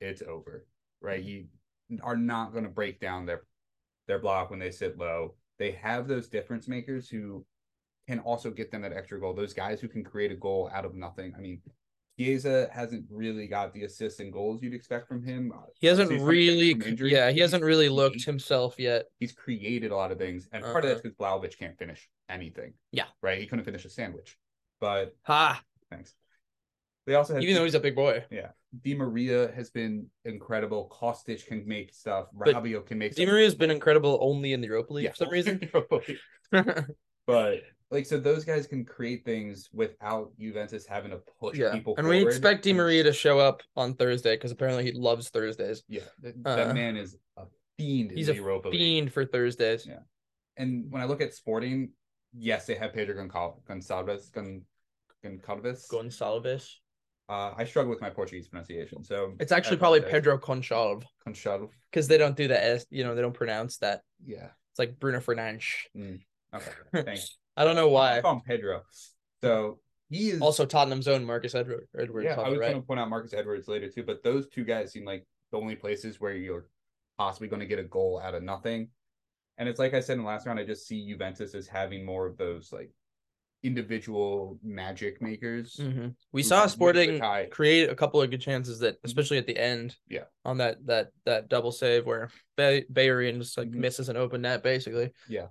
[0.00, 0.66] it's over.
[1.00, 1.22] Right?
[1.22, 1.48] You
[2.02, 3.42] are not going to break down their
[4.08, 5.34] their block when they sit low.
[5.58, 7.44] They have those difference makers who
[8.08, 9.34] can also get them that extra goal.
[9.34, 11.34] Those guys who can create a goal out of nothing.
[11.36, 11.60] I mean,
[12.18, 15.52] Chiesa hasn't really got the assists and goals you'd expect from him.
[15.78, 19.04] He hasn't really yeah, he hasn't really looked himself yet.
[19.20, 20.88] He's created a lot of things, and part of Uh-huh.
[20.94, 22.72] that's because Vlahovic can't finish anything.
[22.90, 23.04] Yeah.
[23.22, 23.38] right.
[23.38, 24.36] He couldn't finish a sandwich,
[24.80, 25.62] but Ha!
[25.90, 26.14] thanks.
[27.08, 28.22] They also had Even though he's a big boy.
[28.30, 28.48] Yeah.
[28.84, 30.92] Di Maria has been incredible.
[30.92, 32.26] Kostic can make stuff.
[32.34, 33.32] But Rabiot can make Di stuff.
[33.32, 35.10] Maria's been incredible only in the Europa League Yeah.
[35.12, 35.70] for some reason.
[37.26, 41.72] but like, so those guys can create things without Juventus having to push yeah.
[41.72, 41.94] people.
[41.96, 45.84] And we expect Di Maria to show up on Thursday because apparently he loves Thursdays.
[45.88, 47.44] Yeah, that, Uh, that man is a
[47.78, 48.10] fiend.
[48.10, 48.78] He's in a the Europa League.
[48.78, 49.86] fiend for Thursdays.
[49.86, 50.00] Yeah.
[50.58, 51.92] And when I look at Sporting,
[52.36, 54.30] yes, they have Pedro Goncal- Gonçalves.
[54.30, 54.66] Gon-
[55.24, 55.88] Goncalves.
[55.90, 56.68] Gonçalves.
[57.28, 60.00] Uh, I struggle with my Portuguese pronunciation, so It's actually probably.
[60.00, 61.68] Pedro Conchalv Goncalves.
[61.90, 64.00] because they don't do the S, you know, they don't pronounce that.
[64.24, 64.48] Yeah.
[64.70, 65.64] It's like Bruno Fernandes.
[65.94, 66.70] Okay.
[67.04, 67.36] Thanks.
[67.56, 68.20] I don't know I why.
[68.22, 68.82] call him Pedro.
[69.42, 72.24] So he is Also, Tottenham's own Marcus Edward, Edwards.
[72.24, 72.36] yeah.
[72.40, 74.92] I was the going to point out Marcus Edwards later too, but those two guys
[74.92, 76.66] seem like the only places where you're
[77.18, 78.88] possibly going to get a goal out of nothing.
[79.58, 82.06] And it's like I said in the last round, I just see Juventus as having
[82.06, 82.90] more of those like
[83.62, 85.76] individual magic makers.
[85.76, 86.14] Mhm.
[86.32, 89.46] We saw can win the Sporting create a couple of good chances that, especially at
[89.46, 90.24] the end, Yeah.
[90.44, 93.74] on that that that double save where Bay- Bayern just like Mhm.
[93.74, 95.12] misses an open net, basically.
[95.28, 95.48] Yeah.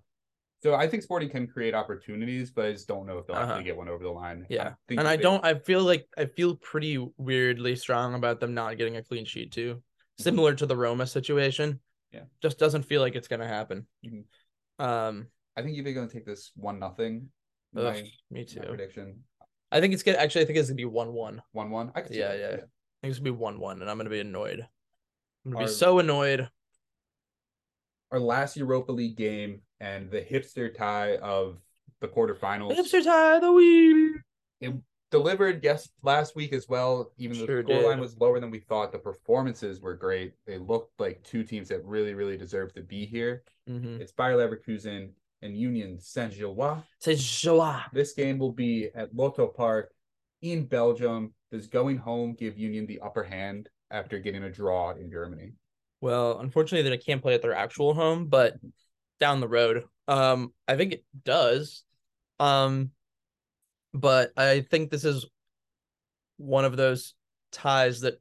[0.63, 3.52] So I think Sporting can create opportunities, but I just don't know if they'll Uh-huh.
[3.54, 4.43] actually get one over the line.
[4.50, 5.43] I Yeah, think and I they- don't.
[5.46, 9.52] I feel like I feel pretty weirdly strong about them not getting a clean sheet
[9.52, 9.84] too.
[10.17, 11.74] Similar to the Roma situation.
[11.74, 11.82] Mm-hmm.
[12.10, 12.24] Yeah.
[12.41, 13.86] just doesn't feel like it's gonna happen.
[14.04, 14.24] Mhm.
[14.80, 17.32] Um, I think going to take this one nothing.
[17.75, 18.60] Ugh, My, me my too.
[18.62, 19.23] prediction
[19.71, 20.43] I think it's gonna actually.
[20.43, 21.41] I think it's gonna be one one.
[21.51, 21.91] one one.
[21.93, 22.47] I could see Yeah, yeah.
[22.47, 22.67] I think
[23.03, 24.65] it's gonna be one one, and I'm gonna be annoyed.
[25.45, 26.49] I'm gonna Our- be so annoyed.
[28.12, 31.60] Our last Europa League game and the hipster tie of
[31.99, 32.77] the quarterfinals.
[32.77, 34.15] Hipster tie of the week.
[34.62, 34.73] It
[35.12, 37.12] delivered yes last week as well.
[37.17, 40.34] Even though Sure the scoreline was lower than we thought, the performances were great.
[40.45, 43.43] They looked like two teams that really, really deserve to be here.
[43.69, 43.99] Mm-hmm.
[44.01, 45.10] It's Bayer Leverkusen
[45.41, 46.84] and Union Saint Gilloise.
[47.00, 47.84] C'est joie.
[47.93, 49.91] This game will be at Lotto Park
[50.41, 51.34] in Belgium.
[51.52, 55.54] Does going home give Union the upper hand after getting a draw in Germany?
[56.02, 58.56] Well, unfortunately, they can't play at their actual home, but
[59.19, 61.84] down the road, um, I think it does.
[62.39, 62.91] Um,
[63.93, 65.26] but I think this is
[66.38, 67.15] one of those
[67.52, 68.19] ties that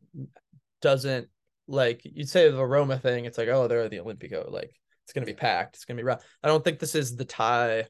[0.81, 1.29] doesn't
[1.69, 3.25] like you'd say the Roma thing.
[3.25, 4.73] It's like, oh, they're the Olimpico, like
[5.07, 6.25] it's gonna be packed, it's gonna be rough.
[6.43, 7.87] I don't think this is the tie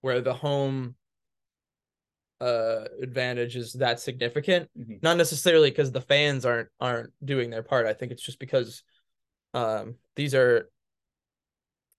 [0.00, 0.96] where the home
[2.40, 5.00] uh advantage is that significant Mhm.
[5.02, 7.86] not necessarily because the fans aren't aren't doing their part.
[7.86, 8.82] I think it's just because
[9.52, 10.68] um these are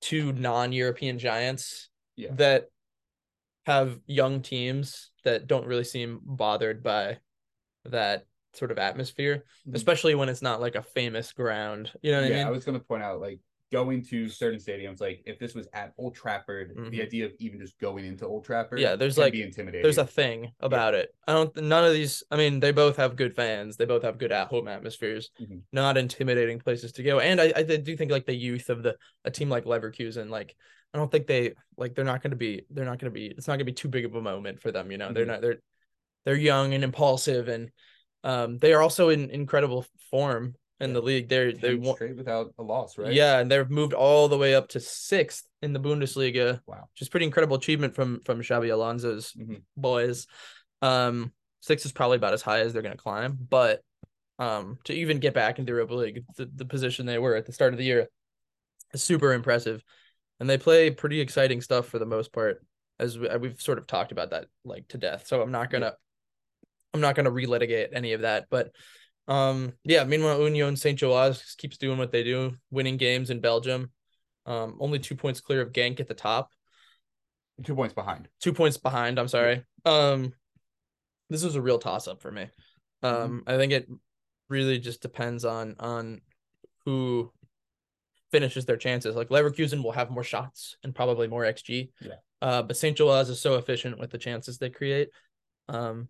[0.01, 2.33] two non-European giants Yeah.
[2.33, 2.69] that
[3.65, 7.19] have young teams that don't really seem bothered by
[7.85, 9.75] that sort of atmosphere, Mhm.
[9.75, 11.91] especially when it's not like a famous ground.
[12.01, 12.47] You know what yeah, I mean?
[12.47, 13.39] I was going to point out like
[13.71, 16.91] going to certain stadiums, like if this was at Old Trafford, Mhm.
[16.91, 19.81] the idea of even just going into Old Trafford, Yeah, there's like- be intimidating.
[19.83, 21.13] There's a thing about it.
[21.27, 21.55] I don't.
[21.57, 22.23] None of these.
[22.29, 23.75] I mean, they both have good fans.
[23.75, 25.31] They both have good at home atmospheres.
[25.41, 25.63] Mhm.
[25.71, 27.19] Not intimidating places to go.
[27.19, 30.55] And I, I do think like the youth of the a team like Leverkusen, like
[30.93, 32.61] I don't think they like they're not going to be.
[32.69, 33.27] They're not going to be.
[33.27, 34.91] It's not going to be too big of a moment for them.
[34.91, 35.29] You know, they're Mhm.
[35.29, 35.41] not.
[35.41, 35.59] They're
[36.23, 37.71] they're young and impulsive, and
[38.23, 40.93] um, they are also in incredible form in Yeah.
[40.93, 41.29] the league.
[41.29, 41.95] They're they won.
[41.95, 43.13] straight without a loss, right?
[43.13, 46.87] Yeah, and they've moved all the way up to sixth in the Bundesliga Wow.
[46.93, 49.61] which is pretty incredible achievement from from Xabi Alonso's Mhm.
[49.77, 50.27] boys.
[50.81, 53.81] Um, six is probably about as high as they're going to climb, but
[54.37, 57.53] um, to even get back into Europa League, the, the position they were at the
[57.53, 58.09] start of the year,
[58.93, 59.81] is super impressive,
[60.41, 62.61] and they play pretty exciting stuff for the most part.
[62.99, 65.95] As we, we've sort of talked about that like to death, so I'm not gonna,
[66.93, 68.71] I'm not gonna relitigate any of that, but.
[69.27, 69.73] Um.
[69.83, 70.03] Yeah.
[70.03, 73.91] Meanwhile, Union Saint Gilloise keeps doing what they do, winning games in Belgium.
[74.45, 74.77] Um.
[74.79, 76.51] Only two points clear of Genk at the top
[77.63, 78.27] Two points behind.
[78.41, 79.17] two points behind.
[79.17, 79.63] I'm sorry.
[79.85, 80.33] Um,
[81.29, 82.47] this was a real toss up for me.
[83.01, 83.87] Um, I think it
[84.49, 86.19] really just depends on on
[86.85, 87.31] who
[88.31, 89.15] finishes their chances.
[89.15, 91.91] Like Leverkusen will have more shots and probably more xG.
[92.01, 92.15] Yeah.
[92.41, 95.09] Uh, but Saint Gilloise is so efficient with the chances they create,
[95.69, 96.09] um,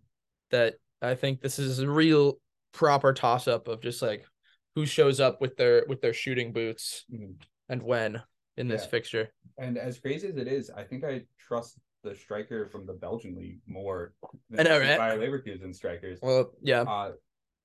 [0.50, 2.40] that I think this is a real
[2.76, 4.24] proper toss up of just like
[4.74, 7.34] who shows up with their with their shooting boots Mhm.
[7.70, 8.22] and when
[8.58, 8.88] in this Yeah.
[8.90, 9.28] fixture.
[9.58, 13.34] And as crazy as it is, I think I trust the striker from the Belgian
[13.34, 14.12] league more
[14.50, 14.98] than I know, right?
[14.98, 16.18] Bayer Leverkusen strikers.
[16.22, 16.82] Well, yeah.
[16.82, 17.12] Uh,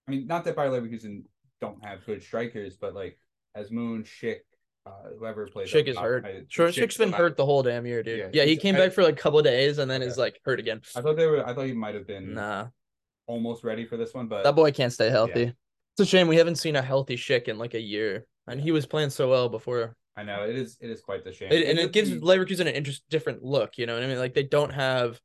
[0.07, 1.23] I mean, not that Bayer Leverkusen
[1.59, 3.19] don't have good strikers, but like
[3.55, 4.39] Azmoun, Schick,
[4.85, 5.69] uh, whoever plays.
[5.69, 6.25] Schick is top, hurt.
[6.25, 8.19] I- Sure, Schick's been hurt the whole damn year, dude.
[8.19, 10.09] Yeah, Yeah, he came I- back for like a couple of days and then Okay.
[10.09, 10.81] is like hurt again.
[10.95, 11.45] I thought they were.
[11.45, 12.69] I thought he might have been Nah,
[13.31, 15.53] almost ready for this one, but that boy can't stay healthy.
[15.93, 18.71] It's a shame we haven't seen a healthy Schick in like a year, and he
[18.71, 19.95] was playing so well before.
[20.15, 20.77] I know it is.
[20.81, 21.51] It is quite the shame.
[21.51, 23.77] It, and it gives Leverkusen an interest, different look.
[23.77, 24.19] You know what I mean?
[24.19, 25.19] Like they don't have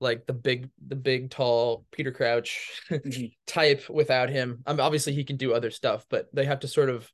[0.00, 3.32] like the big, the big, tall Peter Crouch Mhm.
[3.46, 4.62] type without him.
[4.66, 7.08] I mean, obviously he can do other stuff, but they have to sort of.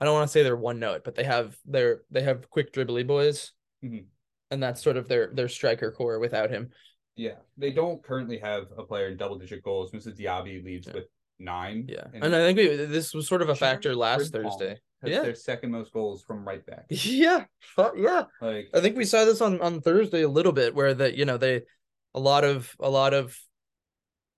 [0.00, 2.72] I don't want to say they're one note, but they have their they have quick
[2.72, 3.52] dribbly boys,
[3.84, 4.06] Mhm.
[4.50, 6.70] and that's sort of their their striker core without him.
[7.16, 9.92] Yeah, they don't currently have a player in double digit goals.
[9.92, 10.94] Moussa Diaby leads Yeah.
[10.94, 11.04] with
[11.38, 11.86] nine.
[11.88, 14.78] Yeah, and and I think we, this was sort of a factor last Thursday.
[15.04, 15.20] Yeah.
[15.20, 16.86] their second most goals from right back.
[16.90, 17.44] Yeah,
[17.94, 18.24] yeah.
[18.40, 21.24] Like I think we saw this on on Thursday a little bit, where that you
[21.24, 21.62] know they
[22.14, 23.36] a lot of a lot of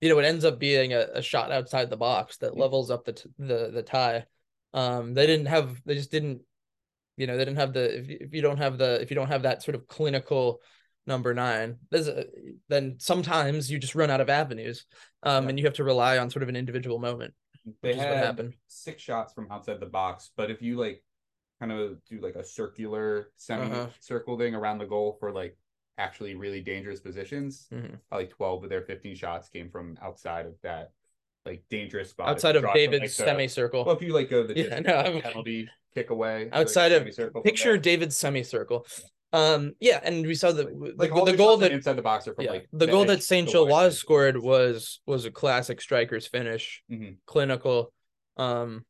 [0.01, 3.05] you know it ends up being a, a shot outside the box that levels up
[3.05, 4.25] the t- the the tie.
[4.73, 6.41] Um, they didn't have they just didn't
[7.15, 9.15] you know they didn't have the if you, if you don't have the if you
[9.15, 10.59] don't have that sort of clinical
[11.07, 12.25] number nine a,
[12.69, 14.85] then sometimes you just run out of avenues
[15.23, 15.49] um Yeah.
[15.49, 17.33] and you have to rely on sort of an individual moment
[17.81, 21.03] they is what happened six shots from outside the box, but if you like
[21.59, 23.87] kind of do like a circular Uh-huh.
[23.89, 25.57] semi-circle thing around the goal for like
[25.97, 27.99] actually really dangerous positions, Mhm.
[28.11, 30.91] like twelve of their fifteen shots came from outside of that
[31.45, 32.29] like dangerous spot.
[32.29, 33.23] Outside of David's like, the-
[33.85, 37.41] Well, if you like go the Yeah, no, penalty kick away like, outside of semicircle
[37.41, 37.77] picture.
[37.77, 38.85] David's semicircle.
[39.33, 40.63] Um, yeah, and we saw the
[40.97, 43.17] like the, the goal that inside the box are from yeah, like the goal that
[43.17, 43.99] edge Saint to wide Gilloise edge.
[43.99, 47.17] scored was was a classic striker's finish, Mhm.
[47.25, 47.91] clinical,
[48.37, 48.85] um,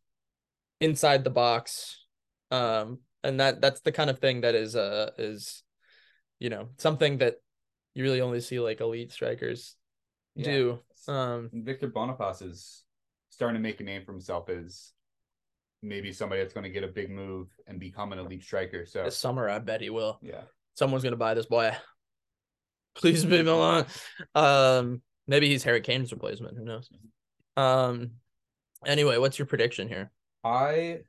[0.79, 2.05] inside the box,
[2.51, 5.63] um, and that that's the kind of thing that is uh is,
[6.37, 7.37] you know, something that
[7.95, 9.75] you really only see like elite strikers
[10.35, 10.43] Yeah.
[10.43, 10.83] do.
[11.07, 12.83] Um, Victor Boniface is
[13.29, 14.93] starting to make a name for himself as
[15.83, 18.85] maybe somebody that's going to get a big move and become an elite striker.
[18.85, 20.19] So this summer I bet he will.
[20.21, 20.41] yeah,
[20.75, 21.75] someone's gonna buy this boy.
[22.95, 23.85] Please be alone.
[24.33, 26.57] Um, Maybe he's Harry Kane's replacement.
[26.57, 26.89] Who knows?
[27.57, 28.11] Um.
[28.85, 30.09] Anyway, what's your prediction here?
[30.43, 30.99] I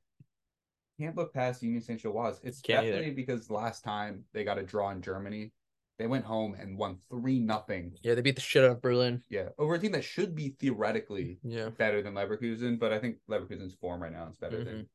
[1.01, 2.41] can't look past Union Saint Gilloise.
[2.43, 2.93] It's Can't either.
[2.97, 5.53] definitely because last time they got a draw in Germany,
[5.99, 7.93] they went home and won three nothing.
[8.03, 9.23] Yeah, they beat the shit out of Berlin.
[9.29, 11.71] Yeah, over a team that should be theoretically Yeah.
[11.71, 14.65] better than Leverkusen, but I think Leverkusen's form right now is better Mhm.
[14.65, 14.89] than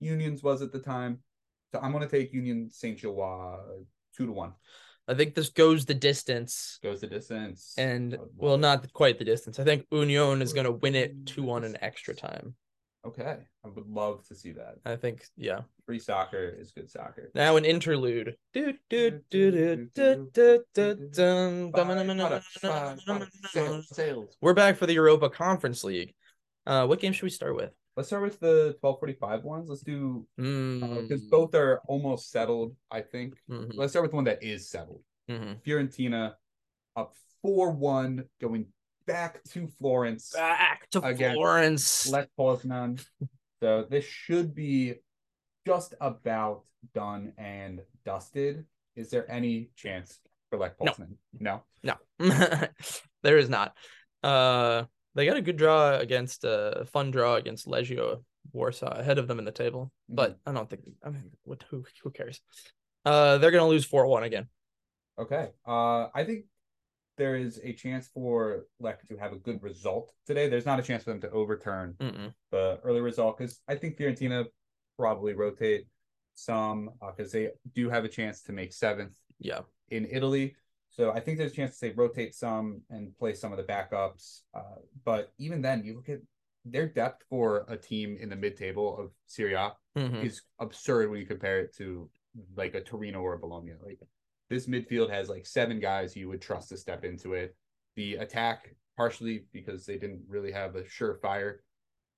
[0.00, 1.22] Union's was at the time.
[1.72, 4.52] So I'm gonna take Union Saint Gilloise two to one.
[5.08, 7.74] I think this goes the distance, Goes the distance.
[7.78, 9.58] and well, not quite the distance.
[9.58, 12.54] I think Union is gonna win it two one in extra time.
[13.02, 14.74] Okay, I would love to see that.
[14.84, 15.60] I think, yeah.
[15.86, 17.30] Free soccer is good soccer.
[17.34, 18.36] Now an interlude.
[18.52, 23.32] Do, do, do, do, do, do, do, dun, dun.
[23.84, 24.36] Sales.
[24.42, 26.14] We're back for the Europa Conference League.
[26.66, 27.70] Uh, what game should we start with?
[27.96, 29.68] Let's start with the 1245 ones.
[29.70, 32.76] Let's do Mm, because both are almost settled.
[32.90, 33.34] I think.
[33.50, 35.02] mhm, Let's start with one that is settled.
[35.28, 35.62] mhm.
[35.62, 36.34] Fiorentina
[36.96, 38.66] up four one, going
[39.12, 40.32] back to Florence.
[40.34, 41.34] Back to Again.
[41.34, 42.08] Florence.
[42.10, 43.04] Lech Poznan.
[43.62, 44.94] So this should be
[45.66, 46.62] just about
[46.94, 48.64] done and dusted.
[48.96, 50.18] Is there any chance
[50.50, 50.92] for Lech No.
[50.92, 51.14] Poznan?
[51.38, 51.62] No.
[51.82, 51.94] No,
[53.22, 53.76] there is not.
[54.22, 59.28] Uh, they got a good draw against a fun draw against Legia Warsaw ahead of
[59.28, 60.82] them in the table, but I don't think.
[61.04, 61.64] I mean, what?
[61.70, 61.84] Who?
[62.02, 62.40] Who cares?
[63.04, 64.48] Uh, they're gonna lose four one again.
[65.18, 65.48] Okay.
[65.66, 66.44] Uh, I think
[67.20, 70.48] there is a chance for Lech to have a good result today.
[70.48, 72.32] There's not a chance for them to overturn Mm-mm.
[72.50, 74.46] the early result because I think Fiorentina
[74.98, 75.84] probably rotate
[76.34, 80.56] some because they do have a chance to make seventh Yeah, in Italy.
[80.88, 83.64] So I think there's a chance to say rotate some and play some of the
[83.74, 84.40] backups.
[84.54, 86.20] Uh, but even then, you look at
[86.64, 90.24] their depth for a team in the mid-table of Serie A Mhm.
[90.24, 92.08] is absurd when you compare it to
[92.56, 93.74] like a Torino or a Bologna.
[93.84, 94.00] Like
[94.50, 97.56] this midfield has like seven guys you would trust to step into it.
[97.96, 101.56] The attack, partially because they didn't really have a surefire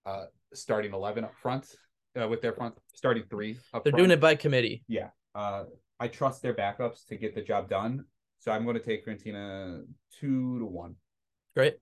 [0.05, 1.77] uh, starting eleven up front
[2.21, 3.99] uh, with their front starting three up they're front.
[3.99, 4.83] doing it by committee.
[4.89, 5.11] Yeah.
[5.35, 5.65] Uh,
[6.01, 8.05] I trust their backups to get the job done.
[8.41, 9.85] So I'm going to take Fiorentina
[10.19, 10.97] two to one.
[11.55, 11.77] Great.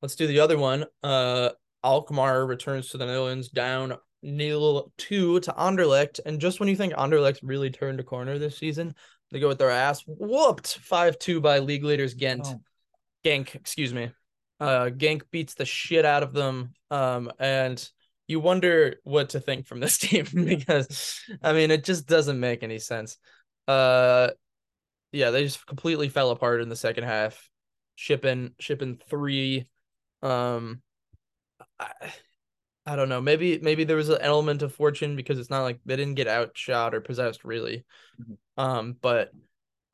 [0.00, 0.84] Let's do the other one.
[1.02, 1.50] Uh,
[1.82, 6.94] Alkmaar returns to the Netherlands down nil two to Anderlecht, and just when you think
[6.94, 8.94] Anderlecht really turned a corner this season,
[9.34, 12.46] they go with their ass whooped five two by league leaders Ghent.
[12.46, 12.60] Oh.
[13.26, 14.12] Genk, excuse me.
[14.60, 16.72] Uh, Genk beats the shit out of them.
[16.88, 17.84] Um, and
[18.28, 22.62] you wonder what to think from this team because I mean it just doesn't make
[22.62, 23.18] any sense.
[23.66, 24.28] Uh,
[25.10, 27.50] yeah, they just completely fell apart in the second half.
[27.96, 29.66] Shipping, shipping three.
[30.22, 30.80] Um,
[31.80, 31.90] I,
[32.86, 33.20] I don't know.
[33.20, 36.28] Maybe maybe there was an element of fortune because it's not like they didn't get
[36.28, 37.84] outshot or possessed really.
[38.20, 38.36] Mhm.
[38.56, 39.32] Um, but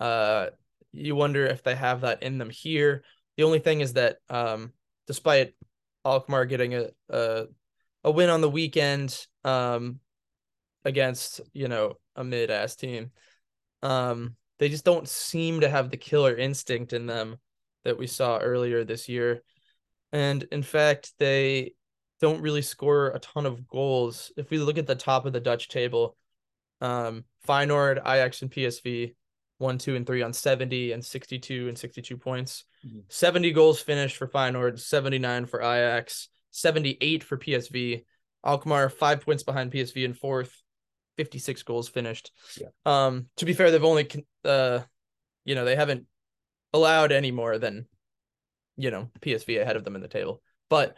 [0.00, 0.46] uh,
[0.92, 3.04] you wonder if they have that in them here.
[3.36, 4.72] The only thing is that um,
[5.06, 5.54] despite
[6.04, 7.46] Alkmaar getting a, a
[8.02, 10.00] a win on the weekend um
[10.84, 13.12] against you know a mid ass team,
[13.82, 17.38] um they just don't seem to have the killer instinct in them
[17.84, 19.42] that we saw earlier this year,
[20.12, 21.74] and in fact they
[22.20, 24.32] don't really score a ton of goals.
[24.36, 26.16] If we look at the top of the Dutch table,
[26.80, 29.14] um Feyenoord, Ajax, and PSV
[29.58, 32.64] one, two, and three on 70 and 62 and 62 points.
[32.86, 33.02] Mhm.
[33.08, 38.06] 70 goals finished for Feyenoord, 79 for Ajax, 78 for PSV.
[38.42, 40.62] Alkmaar, five points behind PSV in fourth,
[41.18, 42.32] 56 goals finished.
[42.58, 42.68] Yeah.
[42.86, 44.08] Um, to be fair, they've only,
[44.46, 44.80] uh,
[45.44, 46.06] you know, they haven't
[46.72, 47.86] allowed any more than,
[48.78, 50.42] you know, PSV ahead of them in the table.
[50.70, 50.96] But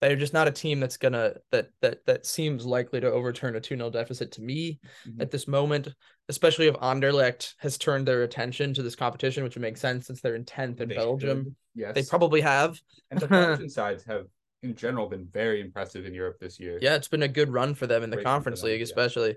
[0.00, 3.60] they're just not a team that's gonna that that that seems likely to overturn a
[3.60, 5.22] 2-0 deficit to me Mhm.
[5.22, 5.88] at this moment,
[6.28, 10.20] especially if Anderlecht has turned their attention to this competition, which would make sense since
[10.20, 11.44] they're in 10th in They Belgium.
[11.44, 11.94] should, Yes.
[11.94, 12.78] They probably have.
[13.10, 13.28] and the
[13.60, 14.26] Belgian sides have
[14.62, 16.78] in general been very impressive in Europe this year.
[16.80, 18.84] Yeah, it's been a good run for them in the Great conference them, league, yeah.
[18.84, 19.36] especially.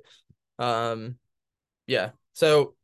[0.58, 1.17] Um,
[1.88, 2.12] yeah.
[2.34, 2.76] So,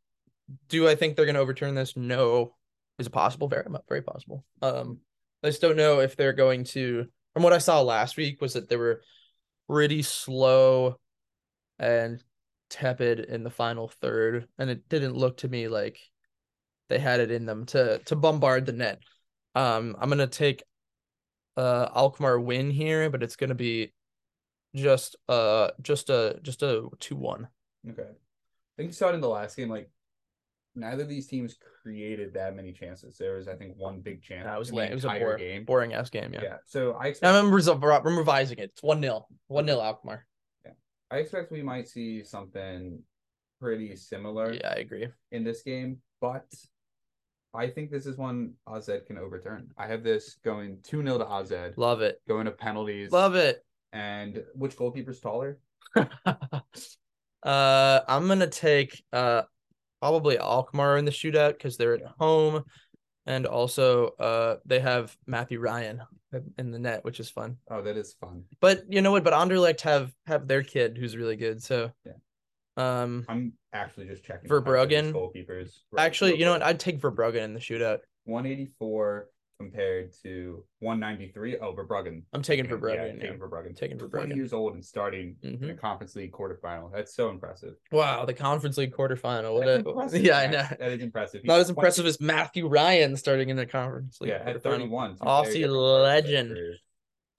[0.70, 1.96] do I think they're going to overturn this?
[1.98, 2.56] No.
[3.00, 3.48] Is it possible?
[3.48, 4.44] Very, very possible.
[4.62, 5.00] Um,
[5.44, 7.08] I just don't know if they're going to.
[7.36, 9.02] From what I saw last week, was that they were
[9.70, 10.96] pretty slow
[11.78, 12.24] and
[12.70, 16.00] tepid in the final third, and it didn't look to me like
[16.88, 19.02] they had it in them to to bombard the net.
[19.54, 20.64] Um, I'm gonna take
[21.58, 23.94] uh Alkmaar win here, but it's gonna be
[24.74, 27.50] just uh just a just a two one.
[27.90, 28.04] Okay.
[28.04, 29.70] I think you saw it in the last game.
[29.70, 29.90] Like
[30.74, 33.16] neither of these teams created that many chances.
[33.16, 34.46] There was, I think, one big chance.
[34.46, 34.92] That was lame.
[34.92, 35.66] It was a boring, game.
[35.66, 36.34] boring ass game.
[36.34, 36.42] Yeah.
[36.42, 36.56] Yeah.
[36.66, 38.72] So I I expect, remember resol- I'm revising it.
[38.74, 40.26] It's one 0 one 0 Alkmaar.
[40.66, 40.72] Yeah.
[41.12, 43.04] I expect we might see something
[43.62, 45.08] pretty similar Yeah, I agree.
[45.32, 46.46] in this game, but
[47.54, 49.70] I think this is one AZ can overturn.
[49.78, 52.20] I have this going 2 0 to AZ, Love it.
[52.28, 53.12] going to penalties.
[53.12, 53.64] Love it.
[53.94, 55.60] And which goalkeeper's taller?
[56.26, 56.62] uh,
[57.44, 59.44] I'm gonna take uh
[60.06, 62.64] probably Alkmaar in the shootout because they're at home,
[63.26, 66.02] and also uh they have Mathew Ryan
[66.60, 67.58] in the net, which is fun.
[67.72, 68.44] Oh, that is fun.
[68.62, 69.24] But you know what?
[69.24, 71.64] But Anderlecht have have their kid who's really good.
[71.64, 72.14] So Yeah.
[72.78, 75.14] Um, I'm actually just checking Verbruggen.
[75.14, 75.72] goalkeepers.
[75.98, 76.62] actually, you know what?
[76.62, 78.00] I'd take Verbruggen in the shootout.
[78.26, 81.58] 184 compared to 193.
[81.60, 82.24] Oh, Verbruggen.
[82.34, 83.16] I'm taking Verbruggen.
[83.16, 83.76] Yeah, taking Verbruggen.
[83.76, 84.36] taking 20 Verbruggen.
[84.36, 85.72] years old and starting in Mhm.
[85.72, 86.92] a Conference League quarterfinal.
[86.94, 87.76] That's so impressive.
[87.92, 89.54] Wow, the Conference League quarterfinal.
[89.86, 90.64] What That's a yeah, I know.
[90.80, 91.44] That is impressive.
[91.46, 94.32] Not He's as impressive as Mathew Ryan starting in the Conference League.
[94.32, 95.16] yeah, at 31.
[95.16, 96.80] two Aussie very different parts of their legend.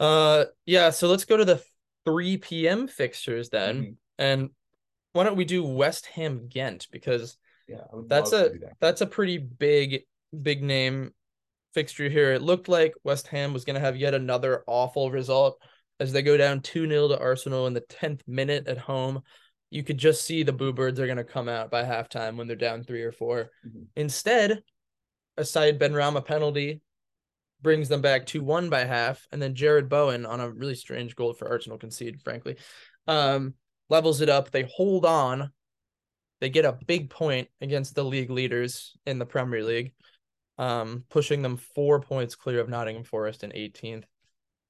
[0.00, 0.90] Uh, yeah.
[0.90, 1.62] So let's go to the
[2.04, 2.86] 3 p.m.
[2.86, 3.96] fixtures then, Mhm.
[4.18, 4.50] and
[5.12, 7.36] why don't we do West Ham Ghent because
[7.68, 8.76] Yeah, That's a- that.
[8.78, 10.04] that's a pretty big
[10.40, 11.12] big name
[11.76, 12.32] fixture here.
[12.32, 15.60] It looked like West Ham was going to have yet another awful result
[16.00, 19.20] as they go down 2-0 to Arsenal in the 10th minute at home.
[19.68, 22.46] You could just see the Boo Birds are going to come out by halftime when
[22.46, 23.50] they're down 3 or 4.
[23.66, 23.88] Mhm.
[23.94, 24.62] Instead,
[25.36, 26.80] a side Benrahma penalty
[27.60, 31.34] brings them back 2-1 by half and then Jarrod Bowen on a really strange goal
[31.34, 32.56] for Arsenal concede frankly.
[33.06, 33.54] Um
[33.90, 34.50] levels it up.
[34.50, 35.52] They hold on
[36.40, 39.92] they get a big point against the league leaders in the Premier League,
[40.58, 44.04] um, pushing them four points clear of Nottingham Forest in 18th.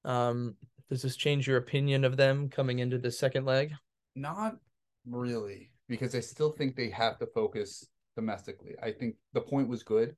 [0.05, 0.55] Um,
[0.89, 3.73] does this change your opinion of them coming into the second leg?
[4.15, 4.57] Not
[5.05, 8.75] really, because I still think they have to focus domestically.
[8.81, 10.15] I think the point was good,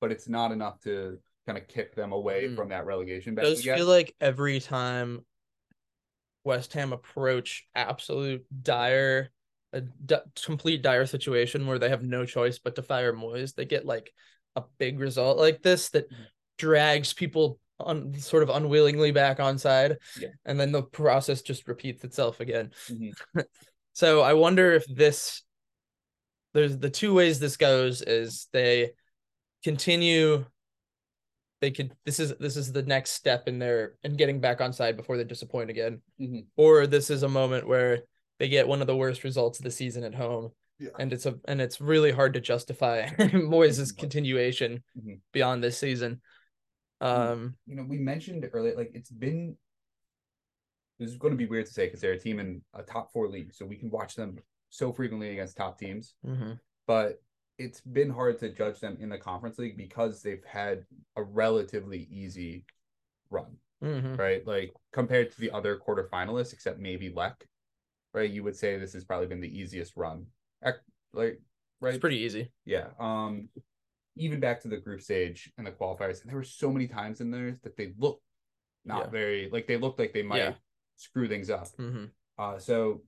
[0.00, 2.56] but it's not enough to kind of kick them away Mm.
[2.56, 3.50] from that relegation battle.
[3.52, 5.24] does feel like every time
[6.44, 9.30] West Ham approach absolute dire,
[9.72, 9.82] a
[10.44, 14.12] complete dire situation where they have no choice but to fire Moyes, they get like
[14.56, 16.26] a big result like this that Mhm.
[16.58, 20.30] drags people on sort of unwillingly back on side, Yeah.
[20.46, 22.72] and then the process just repeats itself again.
[22.88, 23.12] Mhm.
[23.92, 25.42] So I wonder if this
[26.52, 28.92] there's the two ways this goes is they
[29.64, 30.44] continue
[31.62, 34.72] they could this is this is the next step in their in getting back on
[34.74, 36.46] side before they disappoint again Mhm.
[36.56, 38.02] or this is a moment where
[38.38, 40.90] they get one of the worst results of the season at home Yeah.
[40.98, 45.20] and it's a and it's really hard to justify Moyes' continuation Mhm.
[45.32, 46.20] beyond this season
[47.00, 49.56] um you know, we mentioned earlier, like it's been.
[50.98, 53.12] This is going to be weird to say because they're a team in a top
[53.12, 54.38] four league, so we can watch them
[54.70, 56.14] so frequently against top teams.
[56.24, 56.58] mhm.
[56.86, 57.22] But
[57.58, 60.86] it's been hard to judge them in the conference league because they've had
[61.16, 62.64] a relatively easy
[63.28, 64.16] run, Mhm.
[64.18, 64.46] right?
[64.46, 67.46] Like compared to the other quarterfinalists, except maybe Lech,
[68.14, 68.30] right?
[68.30, 70.26] You would say this has probably been the easiest run,
[70.62, 71.40] like
[71.80, 71.94] right?
[71.94, 72.88] it's pretty easy Yeah.
[72.98, 73.48] Um,
[74.16, 77.30] even back to the group stage and the qualifiers, there were so many times in
[77.30, 78.22] there that they looked
[78.84, 79.10] not Yeah.
[79.10, 80.54] very like they looked like they might Yeah.
[80.96, 81.68] screw things up.
[81.76, 82.10] Mhm.
[82.38, 83.02] Uh, so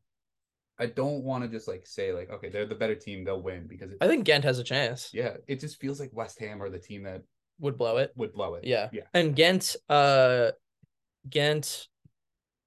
[0.78, 3.66] I don't want to just like say like okay they're the better team they'll win
[3.66, 6.62] because it, I think Ghent has a chance yeah it just feels like West Ham
[6.62, 7.22] are the team that
[7.58, 8.64] would blow it would blow it.
[8.64, 8.88] Yeah.
[8.92, 9.02] Yeah.
[9.12, 10.52] And Ghent, uh,
[11.28, 11.88] Ghent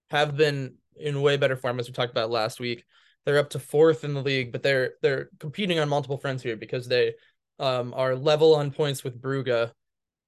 [0.09, 2.83] have been in way better form as we talked about last week.
[3.25, 6.55] They're up to fourth in the league, but they're they're competing on multiple fronts here
[6.55, 7.13] because they
[7.59, 9.71] um are level on points with Brugge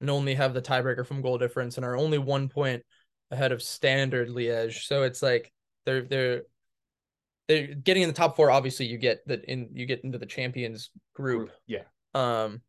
[0.02, 2.84] and only have the tiebreaker from goal difference and are only one point
[3.32, 4.84] ahead of Standard Liège.
[4.84, 5.52] So it's like
[5.86, 6.44] they're they're
[7.48, 8.52] they're getting in the top four.
[8.52, 11.52] Obviously, you get that in you get into the champions group.
[11.68, 11.84] Yeah.
[12.14, 12.62] Um,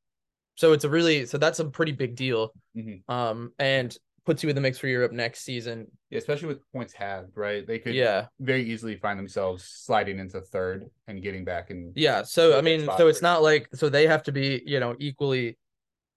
[0.57, 2.53] so it's a really so that's a pretty big deal.
[2.77, 3.03] Mhm.
[3.09, 5.87] Um, and puts you in the mix for Europe next season.
[6.11, 7.67] Yeah, especially with points halved, right?
[7.67, 11.93] They could Yeah, very easily find themselves sliding into third and getting back in.
[11.95, 12.23] yeah.
[12.23, 15.59] So I mean, so it's not like so they have to be you know equally,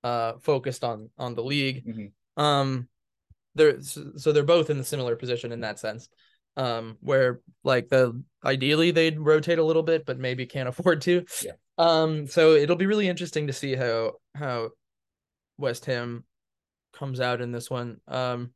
[0.04, 1.86] uh, focused on on the league.
[1.86, 2.12] Mhm.
[2.41, 2.88] Um,
[3.56, 6.10] they're so so they're both in the similar position in that sense.
[6.56, 11.26] Um, where like the ideally they'd rotate a little bit, but maybe can't afford to.
[11.43, 11.52] Yeah.
[11.78, 14.69] Um, so it'll be really interesting to see how how
[15.58, 16.23] West Ham
[16.98, 18.00] comes out in this one.
[18.08, 18.52] Um,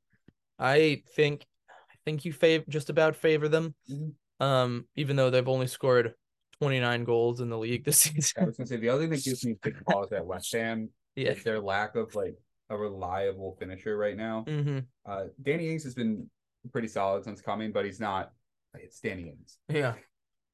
[0.59, 3.75] I think I think you fav just about favor them.
[3.89, 4.13] Mhm.
[4.39, 6.15] Um, even though they've only scored
[6.59, 8.43] 29 goals in the league this season.
[8.43, 10.89] I was gonna say the other thing that gives me big pause at West Ham
[11.15, 11.31] yeah.
[11.31, 12.35] is their lack of like
[12.69, 14.45] a reliable finisher right now.
[14.47, 14.79] Mm-hmm.
[15.05, 16.29] Uh, Danny Ings has been
[16.71, 18.31] pretty solid since coming, but he's not.
[18.75, 19.57] It's Danny Ings.
[19.67, 19.95] Yeah.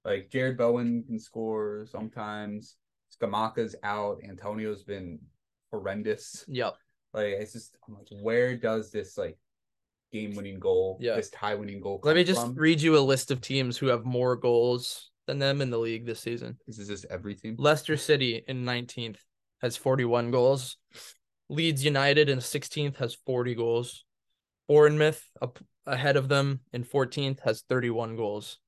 [0.03, 2.77] Like Jarrod Bowen can score sometimes.
[3.15, 4.19] Scamacca's out.
[4.27, 5.19] Antonio's been
[5.71, 6.45] horrendous.
[6.47, 6.75] Yep.
[7.13, 9.37] Like it's just I'm like, where does this like
[10.11, 11.15] game-winning goal, Yeah.
[11.15, 11.99] this tie-winning goal?
[12.03, 12.55] Let me just from?
[12.55, 16.05] read you a list of teams who have more goals than them in the league
[16.05, 16.57] this season.
[16.67, 17.55] This is just every team.
[17.57, 19.17] Leicester City in 19th,
[19.61, 20.77] has 41 goals.
[21.49, 24.05] Leeds United in 16th has 40 goals.
[24.67, 28.59] Bournemouth up ahead of them in 14th has 31 goals.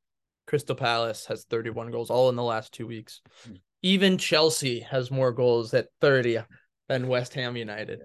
[0.48, 3.22] Crystal Palace has 31 goals all in the last 2 weeks.
[3.46, 3.54] Hmm.
[3.82, 6.40] Even Chelsea has more goals at 30
[6.88, 8.02] than West Ham United.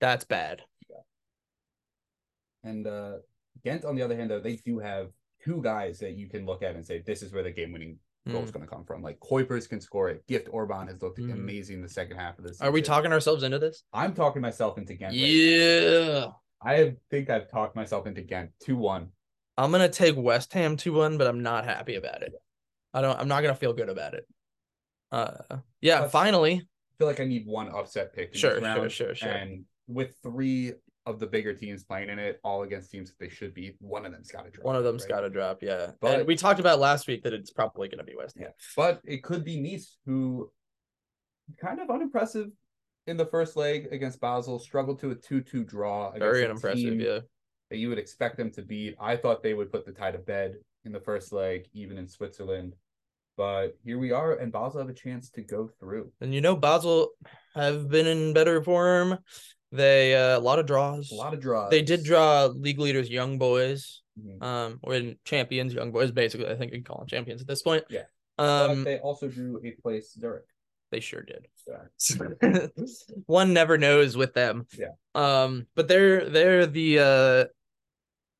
[0.00, 0.62] That's bad.
[2.64, 3.12] And uh
[3.64, 5.08] Ghent, on the other hand, though, they do have
[5.42, 7.98] two guys that you can look at and say this is where the game winning
[8.28, 8.54] goal is Mm.
[8.54, 9.02] going to come from.
[9.02, 10.26] Like Cuypers can score it.
[10.26, 11.32] Gift Orban has looked Mm.
[11.32, 12.60] amazing the second half of this.
[12.60, 13.84] Are we talking ourselves into this?
[13.92, 15.12] I'm talking myself into Ghent.
[15.12, 15.20] right.
[15.20, 16.26] Yeah.
[16.60, 19.12] I think I've talked myself into Ghent two one.
[19.58, 22.32] I'm gonna take West Ham 2-1, but I'm not happy about it.
[22.92, 24.26] I don't I'm not gonna feel good about it.
[25.12, 26.54] Uh yeah, finally.
[26.54, 28.34] I feel like I need one upset pick.
[28.34, 29.28] Sure, sure, sure, sure.
[29.30, 30.74] And with three
[31.06, 34.04] of the bigger teams playing in it, all against teams that they should be, one
[34.04, 34.64] of them's got to drop.
[34.64, 35.10] One of them's right?
[35.10, 35.92] got to drop, yeah.
[36.00, 38.48] But- and we talked about last week that it's probably going to be West Ham.
[38.48, 40.50] Yeah, but it could be Nice, who
[41.60, 42.48] kind of unimpressive
[43.06, 46.10] in the first leg against Basel, struggled to a two-two draw.
[46.18, 47.20] Very unimpressive, yeah.
[47.70, 48.96] That you would expect them to beat.
[49.00, 52.08] I thought they would put the tie to bed in the first leg, even in
[52.08, 52.74] Switzerland.
[53.36, 56.10] But here we are, and Basel have a chance to go through.
[56.20, 57.10] And you know, Basel
[57.54, 59.18] have been in better form.
[59.76, 61.10] They uh, a lot of draws.
[61.10, 61.70] A lot of draws.
[61.70, 64.42] They did draw league leaders, Young Boys, Mhm.
[64.42, 66.10] um, or in champions, Young Boys.
[66.10, 67.84] Basically, I think you can call them champions at this point.
[67.90, 68.04] Yeah.
[68.38, 70.44] Um, they also drew a place Zurich.
[70.90, 71.46] they sure did.
[73.26, 74.66] One never knows with them.
[74.78, 74.92] Yeah.
[75.14, 77.44] Um, but they're they're the uh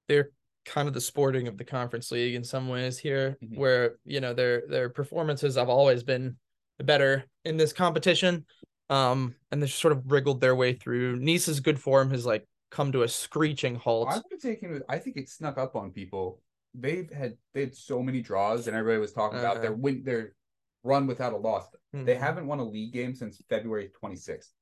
[0.09, 0.31] they're
[0.65, 3.57] kind of the sporting of the conference league in some ways here, Mhm.
[3.57, 6.37] where you know their their performances have always been
[6.79, 8.45] better in this competition.
[8.89, 11.17] Um, and they've sort of wriggled their way through.
[11.17, 14.09] Nice's good form has like come to a screeching halt.
[14.11, 14.83] I would take him.
[14.89, 16.41] I think it snuck up on people.
[16.75, 19.81] They've had they had so many draws, and everybody was talking about their Uh-huh.
[19.81, 20.35] win, their
[20.85, 21.67] run without a loss.
[21.93, 22.19] They Mhm.
[22.19, 24.53] haven't won a league game since February 26th.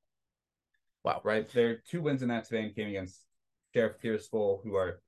[1.03, 1.21] Wow.
[1.23, 3.21] Right, their two wins in that span came against
[3.75, 5.03] Sheriff Tiraspol, who are,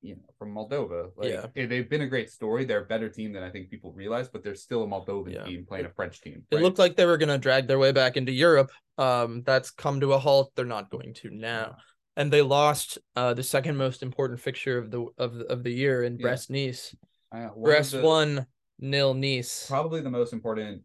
[0.00, 1.10] you know, from Moldova.
[1.16, 1.66] Like, Yeah.
[1.66, 2.64] they've been a great story.
[2.64, 5.44] They're a better team than I think people realize, but they're still a Moldovan Yeah.
[5.44, 6.44] team playing a French team.
[6.50, 8.70] It looked like they were going to drag their way back into Europe.
[8.96, 10.52] Um, that's come to a halt.
[10.54, 11.76] They're not going to now,
[12.16, 16.02] and they lost uh the second most important fixture of the of of the year
[16.04, 16.22] in Yeah.
[16.22, 16.94] Brest Nice.
[17.30, 18.46] Uh, Brest the- one
[18.80, 19.66] nil Nice.
[19.68, 20.82] probably the most important.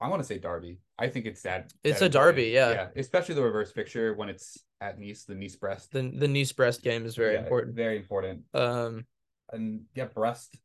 [0.00, 0.78] I want to say Derby.
[0.98, 1.72] I think it's that.
[1.84, 2.90] It's that a derby, important.
[2.94, 3.00] yeah.
[3.00, 5.92] especially the reverse fixture when it's at Nice, the Nice Brest.
[5.92, 7.74] The the Nice Brest game is very Yeah, important.
[7.76, 8.42] Very important.
[8.54, 9.06] Um,
[9.52, 10.56] And yeah, Brest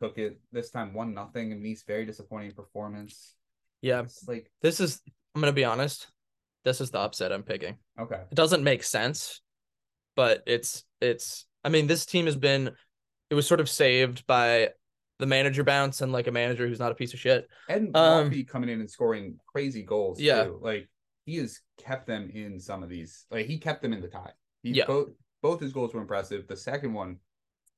[0.00, 3.34] took it this time one nothing, and Nice very disappointing performance.
[3.82, 5.00] yeah, It's like this is.
[5.34, 6.08] I'm gonna be honest.
[6.64, 7.76] This is the upset I'm picking.
[7.98, 9.40] okay, It doesn't make sense,
[10.16, 11.46] but it's it's.
[11.64, 12.70] I mean, this team has been.
[13.30, 14.70] It was sort of saved by
[15.20, 17.46] the manager bounce and like a manager who's not a piece of shit.
[17.68, 20.20] and Um, Murphy coming in and scoring crazy goals.
[20.20, 20.44] Yeah.
[20.44, 20.58] too.
[20.62, 20.88] like
[21.26, 23.26] he has kept them in some of these.
[23.30, 24.32] Like he kept them in the tie.
[24.62, 24.86] He Yeah.
[24.86, 25.10] both
[25.42, 26.46] both his goals were impressive.
[26.48, 27.18] The second one,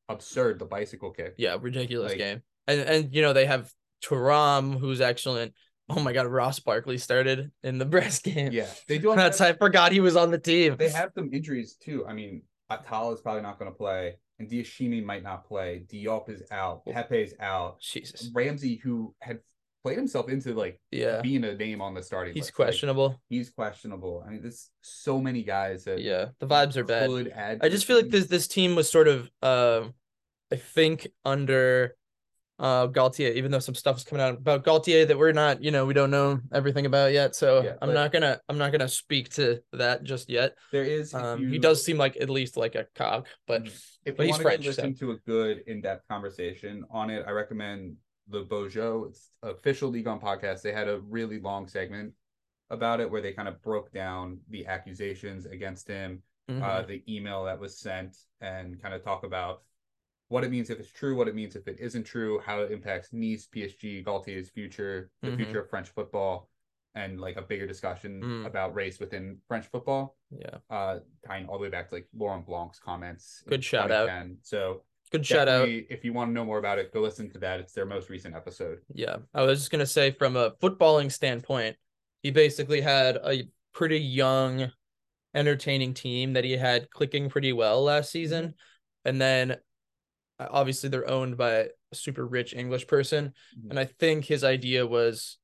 [0.08, 0.58] absurd.
[0.58, 1.34] The bicycle kick.
[1.38, 2.42] Yeah, ridiculous Like- game.
[2.66, 3.70] And and you know they have
[4.04, 5.54] Thuram who's excellent.
[5.88, 8.52] Oh my god, Ross Barkley started in the breast game.
[8.52, 9.10] Yeah, they do.
[9.10, 10.76] have- I forgot he was on the team.
[10.76, 12.06] they have some injuries too.
[12.06, 15.84] I mean, Atal is probably not going to play, and Ndayishimiye might not play.
[15.90, 16.84] Diop is out.
[16.86, 17.80] Pepe's out.
[17.80, 18.30] Jesus.
[18.34, 19.40] Ramsey, who had
[19.84, 21.20] played himself into like Yeah.
[21.22, 23.20] being a name on the starting He's list, like, questionable.
[23.28, 24.22] he's questionable.
[24.26, 26.28] I mean, there's so many guys that Yeah.
[26.38, 27.58] The vibes are bad.
[27.62, 29.88] I just feel like this this team was sort of uh,
[30.52, 31.96] I think under
[32.62, 35.72] uh Galtier, even though some stuff is coming out about Galtier that we're not, you
[35.72, 37.34] know, we don't know everything about yet.
[37.34, 40.54] So Yeah, I'm not gonna I'm not gonna speak to that just yet.
[40.70, 41.12] There is.
[41.12, 44.30] Um he does seem like at least like a cog, but If but you he's
[44.32, 47.96] want French, to listen to a good in-depth conversation on it, I recommend
[48.28, 49.06] the Bojo.
[49.06, 50.62] It's official League on podcast.
[50.62, 52.14] They had a really long segment
[52.70, 56.62] about it where they kind of broke down the accusations against him, mhm.
[56.62, 59.62] uh, the email that was sent, and kind of talk about
[60.32, 62.70] what it means if it's true, what it means if it isn't true, how it
[62.72, 65.36] impacts Nice, PSG, Galtier's future, the Mhm.
[65.36, 66.48] future of French football,
[66.94, 68.46] and like a bigger discussion Mm.
[68.46, 70.58] about race within French football yeah.
[70.70, 73.42] uh tying all the way back to like Laurent Blanc's comments.
[73.46, 74.06] Good shout out.
[74.06, 74.38] 2010.
[74.42, 75.68] So Good shout out.
[75.68, 77.60] if you want to know more about it, go listen to that.
[77.60, 78.80] It's their most recent episode.
[78.94, 81.76] Yeah, I was just gonna say from a footballing standpoint,
[82.22, 84.72] he basically had a pretty young,
[85.34, 88.54] entertaining team that he had clicking pretty well last season,
[89.04, 89.56] and then
[90.50, 93.70] obviously they're owned by a super rich English person, Mhm.
[93.70, 95.38] and I think his idea was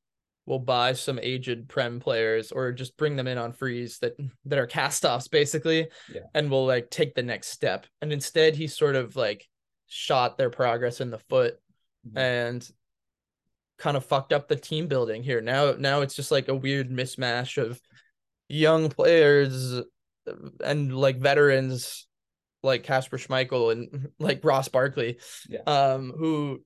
[0.46, 4.59] we'll buy some aged prem players or just bring them in on freeze that that
[4.59, 6.22] are cast offs basically, Yeah.
[6.34, 7.86] and we'll like take the next step.
[8.01, 9.46] And instead, he sort of like
[9.86, 11.59] shot their progress in the foot
[12.07, 12.16] Mhm.
[12.18, 12.70] and
[13.78, 15.40] kind of fucked up the team building here.
[15.40, 17.80] Now now it's just like a weird mismatch of
[18.49, 19.80] young players
[20.64, 22.07] and like veterans
[22.62, 25.61] like Kasper Schmeichel and like Ross Barkley, Yeah.
[25.66, 26.64] um, who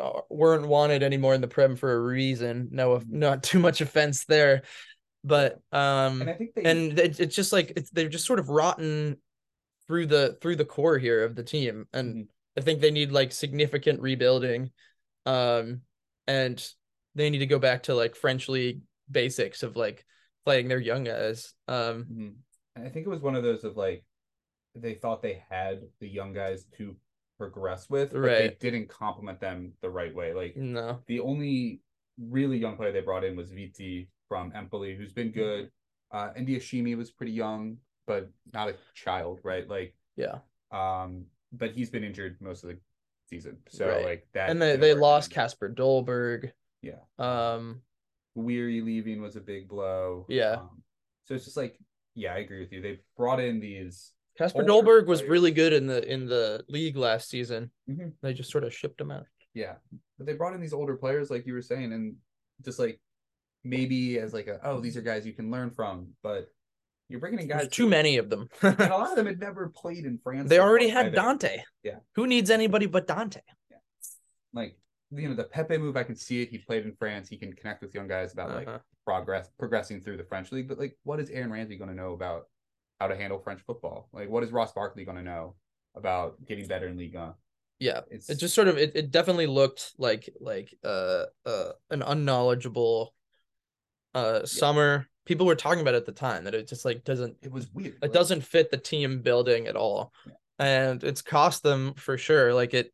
[0.00, 2.68] uh, weren't wanted anymore in the Prem for a reason.
[2.70, 4.62] No, not too much offense there,
[5.24, 8.38] but um, And I think they and it, it's just like it's they're just sort
[8.38, 9.18] of rotten
[9.86, 12.28] through the through the core here of the team, and Mhm.
[12.56, 14.70] I think they need like significant rebuilding,
[15.26, 15.82] um,
[16.26, 16.66] and
[17.14, 20.04] they need to go back to like French league basics of like
[20.44, 21.54] playing their young guys.
[21.68, 22.34] Um, Mhm.
[22.76, 24.04] And I think it was one of those of like
[24.80, 26.96] they thought they had the young guys to
[27.38, 30.32] progress with, but they didn't compliment them the right way.
[30.34, 31.80] Like no, the only
[32.20, 35.70] really young player they brought in was Viti from Empoli, who's been good.
[36.10, 39.68] Uh Ndayishimiye was pretty young, but not a child, right?
[39.68, 40.38] Like yeah,
[40.72, 42.78] um, but he's been injured most of the
[43.30, 43.58] season.
[43.68, 44.04] So Right.
[44.04, 45.30] like that and they they lost.
[45.30, 46.50] Kasper Dolberg.
[46.82, 47.00] Yeah.
[47.18, 47.82] Um,
[48.36, 50.26] Gouiri leaving was a big blow.
[50.28, 50.54] Yeah.
[50.60, 50.82] Um,
[51.24, 51.78] so it's just like,
[52.14, 52.80] yeah, I agree with you.
[52.80, 55.30] They brought in these Kasper Dolberg was players.
[55.30, 57.70] really good in the in the league last season.
[57.90, 58.12] Mhm.
[58.22, 59.24] They just sort of shipped him out.
[59.54, 59.74] Yeah,
[60.16, 62.16] but they brought in these older players, like you were saying, and
[62.64, 63.00] just like
[63.64, 66.48] maybe as like a oh these are guys you can learn from, but
[67.08, 68.48] you're bringing in guys There's too many of them.
[68.62, 70.48] and a lot of them had never played in France.
[70.48, 71.16] they already had either.
[71.16, 71.62] Dante.
[71.82, 71.98] Yeah.
[72.14, 73.40] Who needs anybody but Dante?
[73.70, 73.78] Yeah.
[74.52, 74.76] Like
[75.10, 76.50] you know the Pepe move, I can see it.
[76.50, 77.28] He played in France.
[77.28, 78.78] He can connect with young guys about like Uh-huh.
[79.06, 80.68] progress, progressing through the French league.
[80.68, 82.44] But like, what is Aaron Ramsey going to know about
[83.00, 84.08] how to handle French football?
[84.12, 85.54] Like, what is Ross Barkley going to know
[85.94, 87.34] about getting better in Ligue 1?
[87.78, 88.00] Yeah.
[88.10, 93.14] It's It just sort of it, it definitely looked like like uh uh an unknowledgeable
[94.14, 95.06] uh summer.
[95.26, 97.68] People were talking about it at the time that it just like doesn't it was
[97.72, 97.94] weird.
[97.94, 100.12] it Like, doesn't fit the team building at all.
[100.26, 100.32] Yeah.
[100.58, 102.52] And it's cost them for sure.
[102.52, 102.92] Like it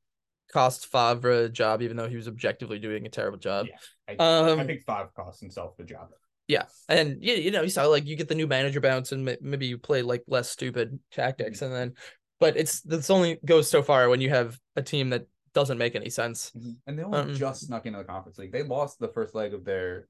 [0.53, 3.67] cost Favre a job, even though he was objectively doing a terrible job.
[4.09, 6.09] I, Um, I think five cost himself the job.
[6.47, 9.25] Yeah, and yeah, you know, you saw like you get the new manager bounce, and
[9.41, 11.95] maybe you play like less stupid tactics, and then,
[12.39, 15.95] but it's this only goes so far when you have a team that doesn't make
[15.97, 16.53] any sense.
[16.87, 18.53] And they only Um, just snuck into the conference league.
[18.53, 20.09] They lost the first leg of their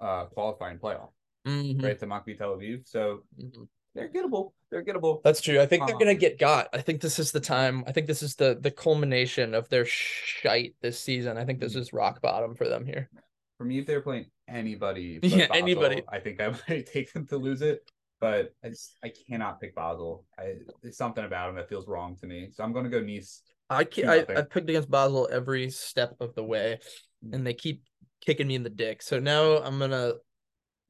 [0.00, 1.10] uh qualifying playoff,
[1.46, 1.98] Mhm, right?
[1.98, 2.88] To Maccabi Tel Aviv.
[2.88, 3.68] So mhm.
[3.94, 4.54] they're gettable.
[4.70, 5.22] They're gettable.
[5.22, 5.60] That's true.
[5.60, 6.70] I think they're gonna Um, get got.
[6.72, 7.84] I think this is the time.
[7.86, 11.36] I think this is the the culmination of their shite this season.
[11.36, 11.80] I think this Mhm.
[11.82, 13.10] is rock bottom for them here.
[13.58, 16.02] For me, if they're playing anybody, but Yeah, Basel, anybody.
[16.08, 17.80] I think I might take them to lose it.
[18.20, 20.24] But I just I cannot pick Basel.
[20.38, 22.50] I there's something about him that feels wrong to me.
[22.52, 23.42] So I'm gonna go Nice.
[23.68, 24.36] I can Two I, nothing.
[24.36, 26.78] I picked against Basel every step of the way,
[27.24, 27.34] Mm.
[27.34, 27.82] and they keep
[28.20, 29.02] kicking me in the dick.
[29.02, 30.12] So now I'm gonna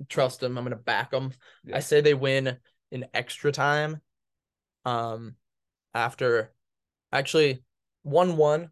[0.09, 0.59] trust them.
[0.59, 1.33] I'm gonna back them.
[1.65, 1.77] Yeah.
[1.77, 2.59] I say they win
[2.91, 4.01] in extra time.
[4.85, 5.37] Um,
[5.95, 6.53] after
[7.13, 7.63] actually
[8.03, 8.71] one one,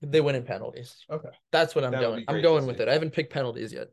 [0.00, 1.04] they win in penalties.
[1.10, 1.28] Okay.
[1.52, 2.24] That's what I'm That would going.
[2.28, 2.88] I'm going with it.
[2.88, 3.88] I haven't picked penalties yet.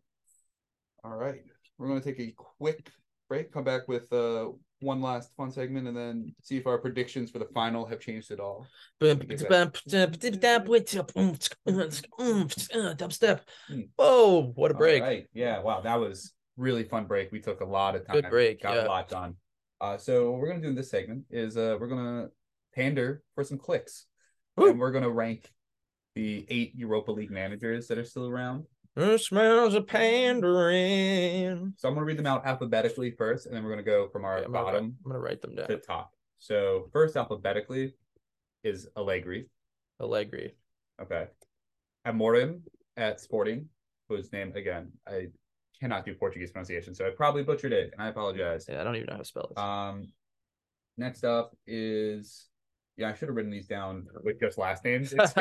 [1.06, 1.42] All right.
[1.78, 2.90] We're gonna take a quick
[3.30, 4.48] break, come back with uh
[4.80, 8.32] one last fun segment, and then see if our predictions for the final have changed
[8.32, 8.66] at all.
[12.96, 13.42] Dubstep.
[14.00, 15.04] Oh, what a break!
[15.04, 15.28] Right.
[15.34, 15.62] Yeah.
[15.62, 15.82] Wow.
[15.82, 17.32] That was really fun break.
[17.32, 18.16] We took a lot of time.
[18.16, 18.86] Good break, Got yeah.
[18.86, 19.36] a lot done.
[19.80, 22.30] Uh, so what we're gonna do in this segment is uh we're gonna
[22.74, 24.08] pander for some clicks,
[24.58, 24.72] Woo.
[24.72, 25.52] and we're gonna rank
[26.16, 28.66] the eight Europa League managers that are still around.
[28.98, 31.74] It smells of pandering.
[31.78, 34.40] So I'm gonna read them out alphabetically first, and then we're gonna go from our
[34.40, 35.68] Yeah, I'm, gonna, bottom I'm gonna write them down.
[35.68, 36.14] to top.
[36.40, 37.94] So first alphabetically
[38.64, 39.50] is Allegri.
[40.00, 40.56] Allegri.
[41.02, 41.28] Okay.
[42.08, 42.62] Amorim
[42.96, 43.68] at Sporting,
[44.08, 45.28] whose name again I
[45.82, 48.66] cannot do Portuguese pronunciation, so I probably butchered it, and I apologize.
[48.70, 49.58] Yeah, I don't even know how to spell it.
[49.60, 50.08] Um,
[50.98, 52.48] next up is
[52.96, 55.14] yeah, I should have written these down with just last names.
[55.18, 55.34] It's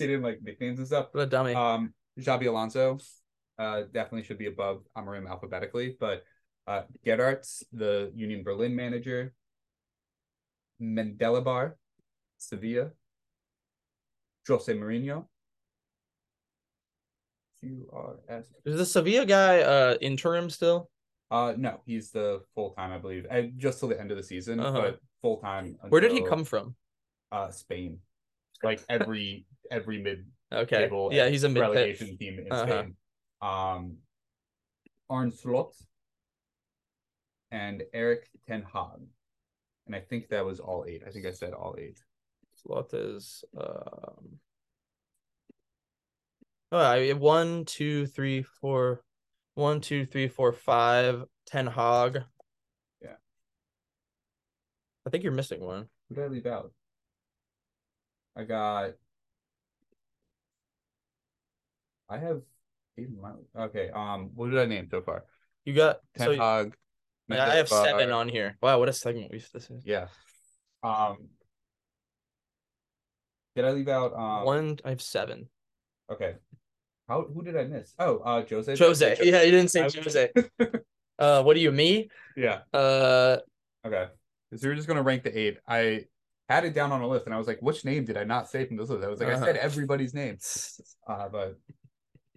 [0.00, 1.08] it in like nicknames and stuff.
[1.10, 1.54] what a dummy.
[1.54, 2.98] Um, Xabi Alonso,
[3.58, 6.24] uh, definitely should be above Amorim alphabetically, but
[6.66, 9.32] uh, Geraerts, the Union Berlin manager,
[10.80, 11.72] Mendilibar,
[12.38, 12.90] Sevilla,
[14.46, 15.26] Jose Mourinho,
[17.62, 18.46] Q R S.
[18.64, 20.90] Is the Sevilla guy uh interim still?
[21.30, 24.22] Uh, no, he's the full time, I believe, uh, just till the end of the
[24.22, 24.80] season, Uh-huh.
[24.80, 25.78] but full time.
[25.88, 26.74] Where did he come from?
[27.30, 27.98] Uh, Spain,
[28.62, 30.88] like every every mid Okay.
[31.10, 32.66] Yeah, he's a mid relegation team in Uh-huh.
[32.66, 32.96] Spain.
[33.40, 33.96] Um,
[35.08, 35.74] Arne Slot
[37.50, 39.00] and Eric Ten Hag,
[39.86, 41.02] and I think that was all eight.
[41.06, 41.98] I think I said all eight.
[42.54, 44.38] Slot is um
[46.70, 49.02] oh, I one, two, three, four,
[49.54, 52.22] one, two, three, four, five, Ten Hag.
[53.02, 53.16] Yeah.
[55.06, 55.88] I think you're missing one.
[56.08, 56.72] Who did I leave out?
[58.36, 58.92] I got.
[62.12, 62.40] I have
[62.98, 63.88] Even my- Okay.
[63.90, 65.24] Um, what did I name so far?
[65.64, 66.74] You got Ten so Hag.
[67.28, 68.58] yeah, I have seven on here.
[68.60, 69.82] Wow, what a segment we this is.
[69.86, 70.08] Yeah.
[70.82, 71.28] Um.
[73.56, 75.48] Did I leave out um One, I have seven.
[76.10, 76.34] Okay.
[77.08, 77.94] How who did I miss?
[77.98, 78.76] Oh, uh Jose.
[78.76, 79.16] Jose.
[79.22, 80.30] Yeah, you didn't say Jose.
[81.18, 82.08] Uh, what do you me?
[82.36, 82.60] yeah.
[82.74, 83.36] Uh,
[83.86, 84.06] Okay.
[84.56, 85.58] So we're just gonna rank the eight.
[85.68, 86.06] I
[86.48, 88.50] had it down on a list and I was like, which name did I not
[88.50, 89.04] say from this list?
[89.04, 89.58] I was like, I said Uh-huh.
[89.64, 90.36] everybody's name.
[91.06, 91.58] Uh but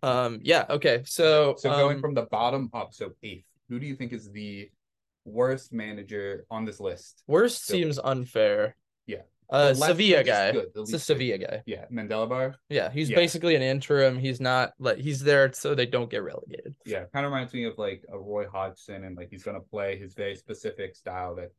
[0.05, 0.65] um, yeah.
[0.69, 1.01] Okay.
[1.05, 4.31] So, so going um, from the bottom up, so eighth, who do you think is
[4.31, 4.69] the
[5.25, 7.23] worst manager on this list?
[7.27, 8.75] worst so- seems unfair.
[9.07, 9.21] Yeah.
[9.49, 10.51] Uh, Sevilla guy.
[10.51, 10.99] good, the it's a.
[10.99, 11.61] Sevilla guy.
[11.67, 12.55] Yeah, Mendilibar.
[12.69, 13.15] Yeah, he's Yeah.
[13.15, 14.17] basically an interim.
[14.17, 16.75] He's not like he's there so they don't get relegated.
[16.85, 19.97] Yeah, kind of reminds me of like a Roy Hodgson and like he's gonna play
[19.99, 21.51] his very specific style that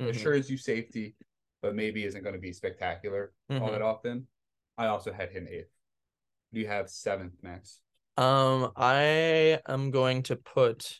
[0.00, 1.14] Mhm, assures you safety,
[1.62, 3.72] but maybe isn't gonna be spectacular all mhm.
[3.72, 4.26] that often.
[4.76, 5.70] I also had him eighth.
[6.52, 7.80] Do you have seventh, Max?
[8.16, 10.98] Um, I am going to put.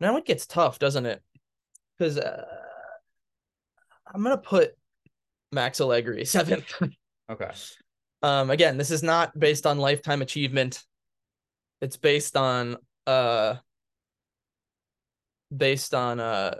[0.00, 1.22] Now it gets tough, doesn't it?
[1.98, 2.44] Because uh,
[4.12, 4.72] I'm gonna put
[5.50, 6.72] Max Allegri seventh.
[7.30, 7.50] Okay.
[8.22, 10.82] um, again, this is not based on lifetime achievement.
[11.80, 13.56] It's based on uh,
[15.56, 16.56] based on uh,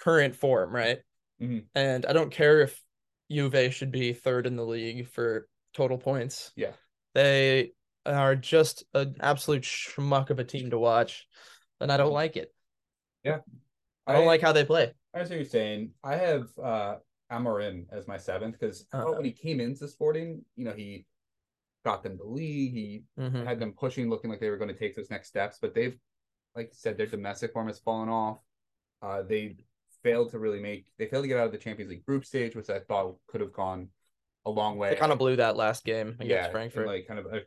[0.00, 0.98] current form, right?
[1.40, 1.64] Mhm.
[1.74, 2.80] And I don't care if
[3.30, 6.52] Juve should be third in the league for total points.
[6.56, 6.72] Yeah.
[7.14, 7.72] They
[8.06, 11.26] are just an absolute schmuck of a team to watch,
[11.80, 12.52] and I don't like it.
[13.22, 13.38] Yeah,
[14.06, 14.92] I don't like how they play.
[15.14, 15.92] I what you're saying.
[16.02, 16.96] I have uh
[17.32, 19.12] Amorim as my seventh because Uh-huh.
[19.12, 21.06] when he came into Sporting, you know, he
[21.84, 22.72] got them the league.
[22.72, 23.46] He Mhm.
[23.46, 25.58] had them pushing, looking like they were going to take those next steps.
[25.60, 25.98] But they've,
[26.54, 28.38] like you said, their domestic form has fallen off.
[29.02, 29.56] Uh, they
[30.02, 30.86] failed to really make.
[30.98, 33.40] They failed to get out of the Champions League group stage, which I thought could
[33.40, 33.88] have gone
[34.46, 34.90] a long way.
[34.90, 36.86] They kind of blew that last game against yeah, Frankfurt.
[36.86, 37.40] like kind of uh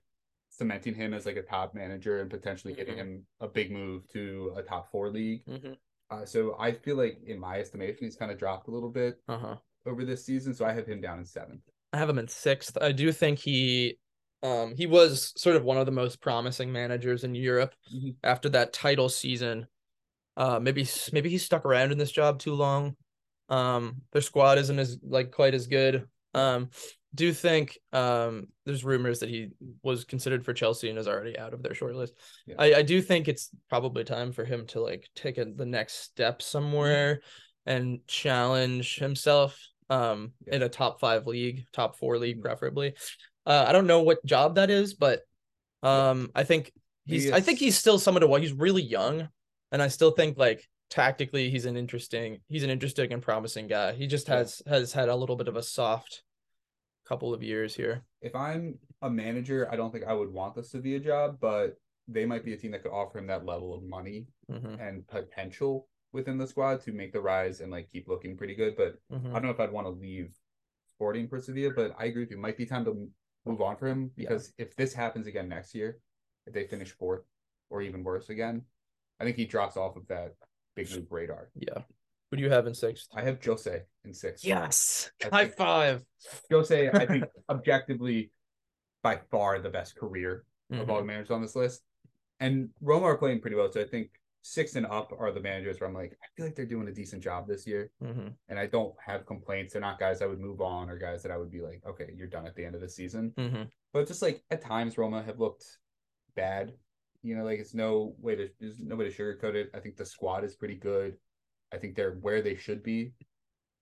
[0.57, 2.97] cementing him as like a top manager and potentially getting Mhm.
[2.97, 5.43] him a big move to a top four league.
[5.47, 5.77] Mhm.
[6.09, 9.21] Uh, so I feel like, in my estimation, he's kind of dropped a little bit
[9.27, 9.57] Uh-huh.
[9.85, 10.53] over this season.
[10.53, 11.61] So I have him down in seventh.
[11.93, 12.77] I have him in sixth.
[12.81, 13.97] I do think he
[14.43, 18.15] um he was sort of one of the most promising managers in Europe Mhm.
[18.23, 19.67] after that title season.
[20.37, 22.95] Uh maybe maybe he stuck around in this job too long.
[23.49, 26.07] Um their squad isn't as like quite as good.
[26.33, 26.69] Um
[27.15, 29.49] do think um there's rumors that he
[29.83, 32.11] was considered for Chelsea and is already out of their shortlist.
[32.45, 32.55] Yeah.
[32.59, 35.95] I I do think it's probably time for him to like take a, the next
[36.03, 37.21] step somewhere
[37.65, 39.57] and challenge himself
[39.89, 40.55] um Yeah.
[40.55, 42.93] in a top 5 league, top 4 league preferably.
[43.45, 45.21] Uh I don't know what job that is, but
[45.83, 46.71] um I think
[47.05, 49.29] he's Maybe I think he's still somewhat of what he's really young
[49.71, 53.93] and I still think like tactically he's an interesting he's an interesting and promising guy.
[53.93, 54.37] He just Yeah.
[54.37, 56.23] has has had a little bit of a soft
[57.07, 58.03] couple of years here.
[58.21, 61.77] If I'm a manager, I don't think I would want the Sevilla job, but
[62.07, 65.07] they might be a team that could offer him that level of money Mhm, and
[65.07, 68.75] potential within the squad to make the rise and like keep looking pretty good.
[68.75, 69.29] But mhm.
[69.29, 70.33] I don't know if I'd want to leave
[70.87, 72.37] Sporting for Sevilla, but I agree with you.
[72.37, 73.11] It might be time to
[73.45, 74.29] move on for him Yeah.
[74.29, 75.99] because if this happens again next year,
[76.45, 77.23] if they finish fourth
[77.69, 78.65] or even worse again,
[79.19, 80.35] I think he drops off of that
[80.75, 81.51] big move radar.
[81.55, 81.83] Yeah.
[82.29, 83.07] Who do you have in sixth?
[83.15, 84.45] I have Jose in sixth.
[84.45, 85.11] Yes.
[85.23, 86.03] I High think- five.
[86.51, 88.31] Jose, I think objectively
[89.03, 90.89] by far the best career of Mhm.
[90.89, 91.83] all the managers on this list.
[92.39, 93.71] And Roma are playing pretty well.
[93.71, 94.11] So I think
[94.41, 96.93] six and up are the managers where I'm like, I feel like they're doing a
[96.93, 97.91] decent job this year.
[98.01, 98.33] Mhm.
[98.49, 99.73] And I don't have complaints.
[99.73, 102.11] They're not guys I would move on or guys that I would be like, okay,
[102.13, 103.31] you're done at the end of the season.
[103.37, 103.69] Mhm.
[103.93, 105.79] But just like at times Roma have looked
[106.35, 106.77] bad.
[107.23, 109.69] You know, like it's no way to there's no way to sugarcoat it.
[109.73, 111.17] I think the squad is pretty good.
[111.73, 113.13] I think they're where they should be.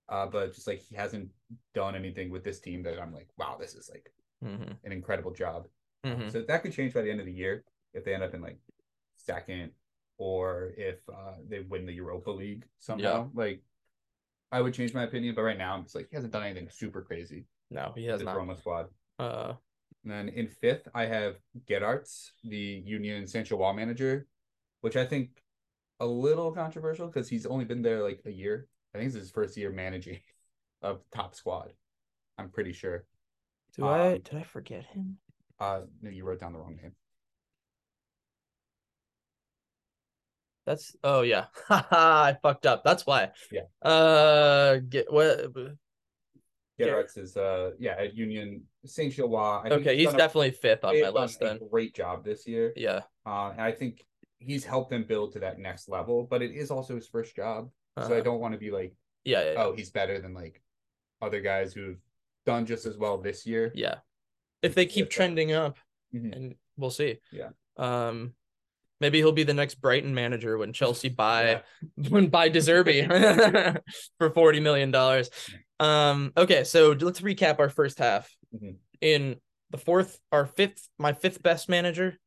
[0.08, 1.28] Uh, but just like he hasn't
[1.74, 4.12] done anything with this team that I'm like, wow, this is like
[4.44, 4.76] Mhm.
[4.84, 5.68] an incredible job.
[6.04, 6.30] Mhm.
[6.30, 8.40] So that could change by the end of the year if they end up in
[8.40, 8.58] like
[9.16, 9.72] second
[10.18, 13.30] or if uh, they win the Europa League somehow.
[13.34, 13.62] Like
[14.52, 16.68] I would change my opinion, but right now I'm just like he hasn't done anything
[16.70, 17.46] super crazy.
[17.70, 18.36] No, he has not.
[18.36, 18.88] Roma squad.
[19.18, 19.54] Uh
[20.04, 22.56] And then in fifth, I have Geraerts, the
[22.86, 24.28] Union Sancho Wall manager,
[24.82, 25.42] which I think
[26.00, 28.68] a little controversial because he's only been there like a year.
[28.94, 30.20] I think this is his first year managing
[30.82, 31.72] of top squad.
[32.38, 33.04] I'm pretty sure.
[33.76, 35.18] do I Um, did I forget him?
[35.58, 36.92] Uh, no, you wrote down the wrong name.
[40.66, 41.46] That's oh yeah.
[41.70, 42.82] I fucked up.
[42.84, 43.30] That's why.
[43.52, 43.88] Yeah.
[43.88, 45.52] Uh get what
[46.78, 49.70] Geraerts is uh yeah at Union Saint Gilloise.
[49.70, 51.60] Okay, he's a- definitely fifth on my list then.
[51.70, 52.72] Great job this year.
[52.76, 53.02] Yeah.
[53.24, 54.04] Uh, and I think
[54.38, 56.24] he's helped them build to that next level.
[56.28, 58.20] But it is also his first job, so I Uh-huh.
[58.20, 59.64] don't want to be like, Yeah, yeah, yeah.
[59.64, 60.62] oh, he's better than like
[61.20, 61.98] other guys who've
[62.44, 63.72] done just as well this year.
[63.74, 63.96] Yeah.
[64.62, 65.78] If they keep trending up,
[66.14, 66.32] Mhm.
[66.36, 67.18] and we'll see.
[67.32, 67.50] Yeah.
[67.76, 68.34] Um,
[69.00, 71.62] maybe he'll be the next Brighton manager when Chelsea buy Yeah.
[72.10, 73.80] when buy De Zerbi
[74.18, 75.30] for forty million dollars.
[75.80, 78.34] Um, okay, so let's recap our first half.
[78.54, 78.76] Mhm.
[79.00, 82.18] In the fourth, our fifth, my fifth best manager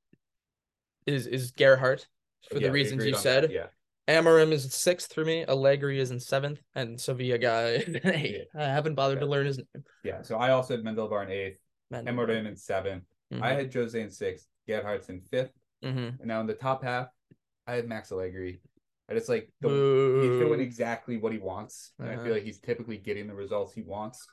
[1.13, 2.05] is is Geraerts
[2.49, 3.51] for Yeah, the reasons you on said.
[3.51, 3.67] Yeah.
[4.07, 5.45] Amorim is sixth for me.
[5.47, 7.83] Allegri is in seventh, and Sevilla guy.
[8.03, 9.83] I haven't bothered to learn his name.
[10.03, 10.23] Yeah.
[10.23, 11.59] So I also had Mendilibar in eighth,
[11.91, 13.03] Man, Amorim in seventh.
[13.31, 13.41] Mhm.
[13.43, 15.51] I had Jose in sixth, Geraerts's in fifth.
[15.83, 16.17] Mhm.
[16.19, 17.09] And now in the top half,
[17.67, 18.61] I had Max Allegri.
[19.07, 21.93] I just like the, he's doing exactly what he wants.
[21.99, 22.23] And I Uh-huh.
[22.23, 24.25] feel like he's typically getting the results he wants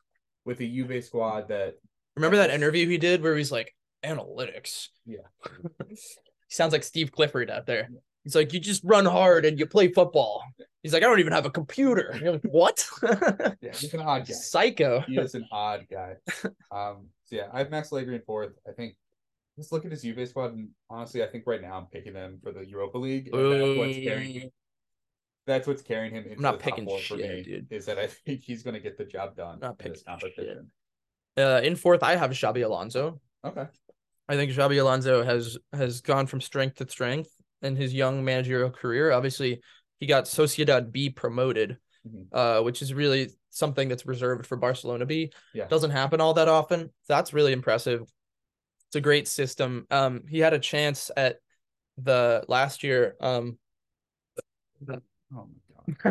[0.46, 1.74] with a Juve squad that
[2.14, 4.88] Remember that interview he did where he's like analytics.
[5.04, 5.26] Yeah.
[6.48, 7.88] he sounds like Steve Clifford out there.
[8.24, 10.42] He's like, you just run hard and you play football.
[10.82, 12.16] He's like, I don't even have a computer.
[12.20, 12.84] You're like, what?
[13.60, 14.34] yeah, he's an odd guy.
[14.34, 15.00] Psycho.
[15.06, 16.14] He is an odd guy.
[16.72, 18.52] Um, so yeah, I have Max Allegri in fourth.
[18.68, 18.96] I think
[19.56, 22.38] just look at his Juve squad, and honestly, I think right now I'm picking them
[22.42, 23.30] for the Europa League.
[23.32, 24.50] That's what's carrying
[25.46, 27.42] that's what's carrying him into not picking for shit, me.
[27.42, 27.66] dude.
[27.70, 29.60] Is that I think he's going to get the job done.
[29.60, 30.58] Not picking shit.
[31.38, 33.20] Uh, in fourth, I have Xabi Alonso.
[33.44, 33.66] Okay.
[34.28, 37.30] I think Xabi Alonso has has gone from strength to strength
[37.62, 39.12] in his young managerial career.
[39.12, 39.60] Obviously,
[40.00, 42.26] he got Sociedad B promoted, Mhm.
[42.32, 45.32] uh, which is really something that's reserved for Barcelona B.
[45.54, 45.66] Yeah.
[45.68, 46.92] Doesn't happen all that often.
[47.08, 48.02] That's really impressive.
[48.88, 49.86] It's a great system.
[49.90, 51.38] Um, he had a chance at
[51.96, 53.16] the last year.
[53.20, 53.58] Um,
[54.38, 55.02] Oh my god.
[55.30, 55.48] nope,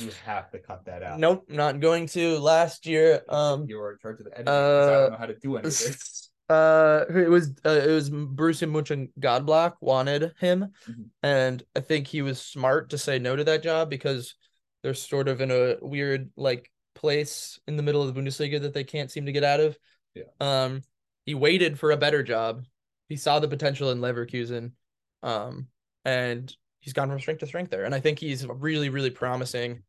[0.00, 1.20] You have to cut that out.
[1.20, 2.38] Nope, not going to.
[2.40, 4.46] Last year, um, You're in charge of the editing.
[4.46, 5.94] 'cause I uh, don't know how to do anything.
[6.48, 11.06] uh it was uh, it was Borussia Mönchengladbach wanted him Mhm.
[11.24, 14.34] and I think he was smart to say no to that job because
[14.82, 18.74] they're sort of in a weird like place in the middle of the Bundesliga that
[18.74, 19.76] they can't seem to get out of.
[20.14, 20.24] Yeah.
[20.40, 20.82] Um
[21.24, 22.64] he waited for a better job.
[23.08, 24.70] He saw the potential in Leverkusen.
[25.24, 25.66] Um
[26.04, 26.54] and
[26.86, 29.82] he's gone from strength to strength there and I think he's really really promising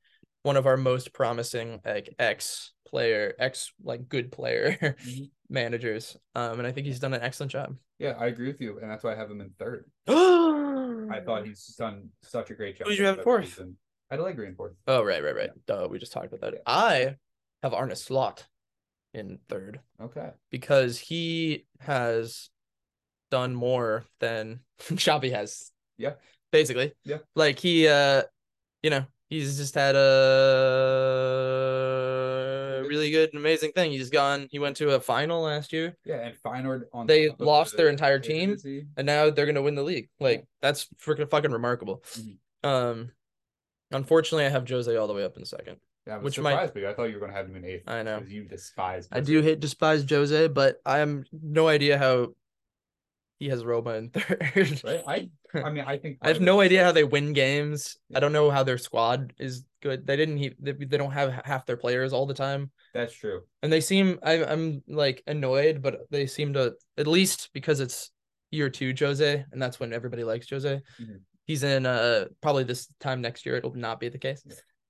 [0.44, 5.30] one of our most promising like ex player ex like good player Mhm.
[5.50, 6.18] managers.
[6.36, 7.76] Um, and I think he's done an excellent job.
[8.00, 9.86] Yeah, I agree with you, and that's why I have him in third.
[10.08, 12.88] oh, I thought he's done such a great job.
[12.88, 13.46] Who'd you have this fourth?
[13.48, 13.78] season.
[14.12, 14.74] I had Allegri in fourth.
[14.88, 15.50] Oh, right, right, right.
[15.66, 16.54] Duh, we just talked about that.
[16.54, 16.62] Yeah.
[16.66, 17.16] I
[17.64, 18.46] have Arne Slot
[19.14, 20.30] in third Okay.
[20.52, 22.50] because he has
[23.32, 25.72] done more than Xabi has.
[25.98, 26.14] Yeah.
[26.52, 26.94] Basically.
[27.04, 27.18] Yeah.
[27.36, 28.24] Like he uh
[28.84, 29.96] you know, he's just had
[31.58, 33.92] a really good amazing thing.
[33.92, 37.08] He's gone he went to a final last year Yeah, and Feyenoord on.
[37.08, 38.56] They lost the their entire team.
[38.98, 40.10] And now they're gonna win the league.
[40.20, 42.04] Like that's freaking fucking remarkable.
[42.14, 42.38] Mhm.
[42.64, 43.12] Um,
[43.92, 45.78] unfortunately, I have Jose all the way up in second.
[46.06, 47.84] Yeah, Which might- surprised, but I thought you were going to have him in eighth.
[47.86, 48.24] I know.
[48.26, 49.10] you despise.
[49.12, 52.30] I do hate despise Jose, but I am no idea how
[53.40, 54.82] he has Roma in third.
[54.84, 55.04] Right?
[55.08, 55.30] I.
[55.60, 56.18] I mean, I think.
[56.22, 57.98] I have no idea how they win games.
[58.10, 58.18] Yeah.
[58.18, 60.06] I don't know how their squad is good.
[60.06, 60.56] They didn't.
[60.60, 63.42] They, they don't have half their players all the time, That's true.
[63.64, 64.20] and they seem.
[64.24, 68.12] I, I'm like annoyed, but they seem to at least because it's
[68.52, 70.82] year two Jose, and that's when everybody likes Jose.
[71.02, 71.20] Mhm.
[71.46, 74.44] He's in uh probably this time next year it'll not be the case.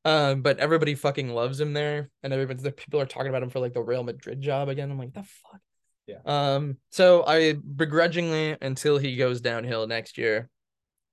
[0.05, 3.49] Um, but everybody fucking loves him there, and everybody the people are talking about him
[3.49, 4.89] for like the Real Madrid job again.
[4.89, 5.61] I'm like, the fuck.
[6.07, 6.19] Yeah.
[6.25, 6.77] Um.
[6.89, 10.49] So I begrudgingly until he goes downhill next year,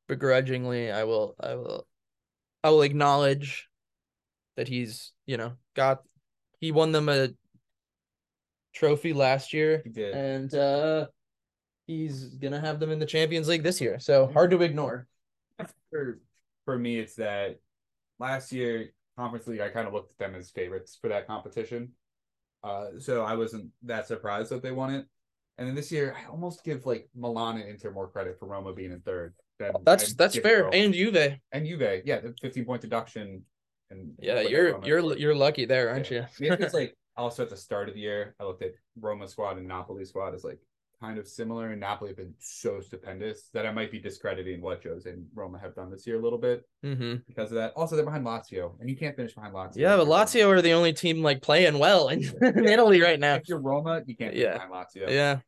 [0.09, 1.87] begrudgingly I will I will
[2.63, 3.69] I will acknowledge
[4.57, 6.03] that he's you know got
[6.61, 7.31] he won them a
[8.73, 10.15] trophy last year He did.
[10.15, 11.07] and uh
[11.87, 13.99] he's gonna have them in the Champions League this year.
[13.99, 15.07] So hard to ignore.
[15.91, 16.21] for
[16.65, 17.59] for me, it's that
[18.19, 21.93] last year conference league, I kind of looked at them as favorites for that competition.
[22.65, 25.07] Uh, so I wasn't that surprised that they won it.
[25.59, 28.73] And then this year, I almost give like Milan and Inter more credit for Roma
[28.73, 29.35] being in third.
[29.61, 30.65] Than That's I that's fair.
[30.65, 30.77] Roma.
[30.77, 31.39] And Juve.
[31.53, 33.43] and Juve, yeah, the fifteen point deduction.
[33.91, 36.27] And Yeah, you're that you're you're lucky there, aren't Yeah.
[36.41, 36.53] you?
[36.53, 39.59] It feels like also at the start of the year, I looked at Roma squad
[39.59, 40.59] and Napoli squad as like
[41.01, 44.83] kind of similar, and Napoli have been so stupendous that I might be discrediting what
[44.85, 47.73] Jose and Roma have done this year a little bit hmm because of that.
[47.77, 49.77] Also, they're behind Lazio, and you can't finish behind Lazio.
[49.77, 50.07] Yeah, but.
[50.07, 53.35] Lazio are the only team like playing well in, in Italy right now.
[53.37, 54.55] If you're Roma, you can't Yeah.
[54.55, 55.09] behind Lazio.
[55.11, 55.41] Yeah.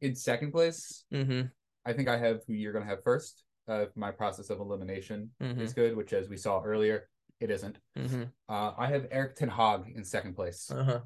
[0.00, 1.42] In second place, hmm
[1.84, 3.42] I think I have who you're going to have first.
[3.66, 5.60] Uh, my process of elimination Mhm.
[5.60, 7.08] is good, which as we saw earlier,
[7.40, 7.78] it isn't.
[7.96, 10.70] hmm Uh, I have Eric Ten Hag in second place.
[10.70, 11.00] Uh-huh.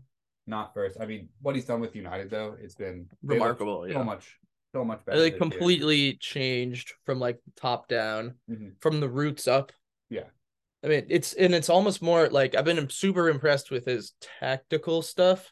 [0.46, 0.98] Not first.
[1.00, 3.82] I mean, what he's done with United though, it's been Remarkable.
[3.82, 4.02] So Yeah.
[4.02, 4.36] much,
[4.72, 5.18] so much better.
[5.18, 5.38] They year.
[5.38, 8.74] completely changed from like top down, Mhm.
[8.80, 9.72] from the roots up.
[10.10, 10.28] Yeah.
[10.82, 15.00] I mean, it's and it's almost more like I've been super impressed with his tactical
[15.00, 15.50] stuff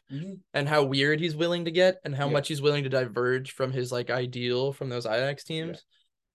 [0.53, 2.33] and how weird he's willing to get and how Yeah.
[2.33, 5.83] much he's willing to diverge from his like ideal from those Ajax teams.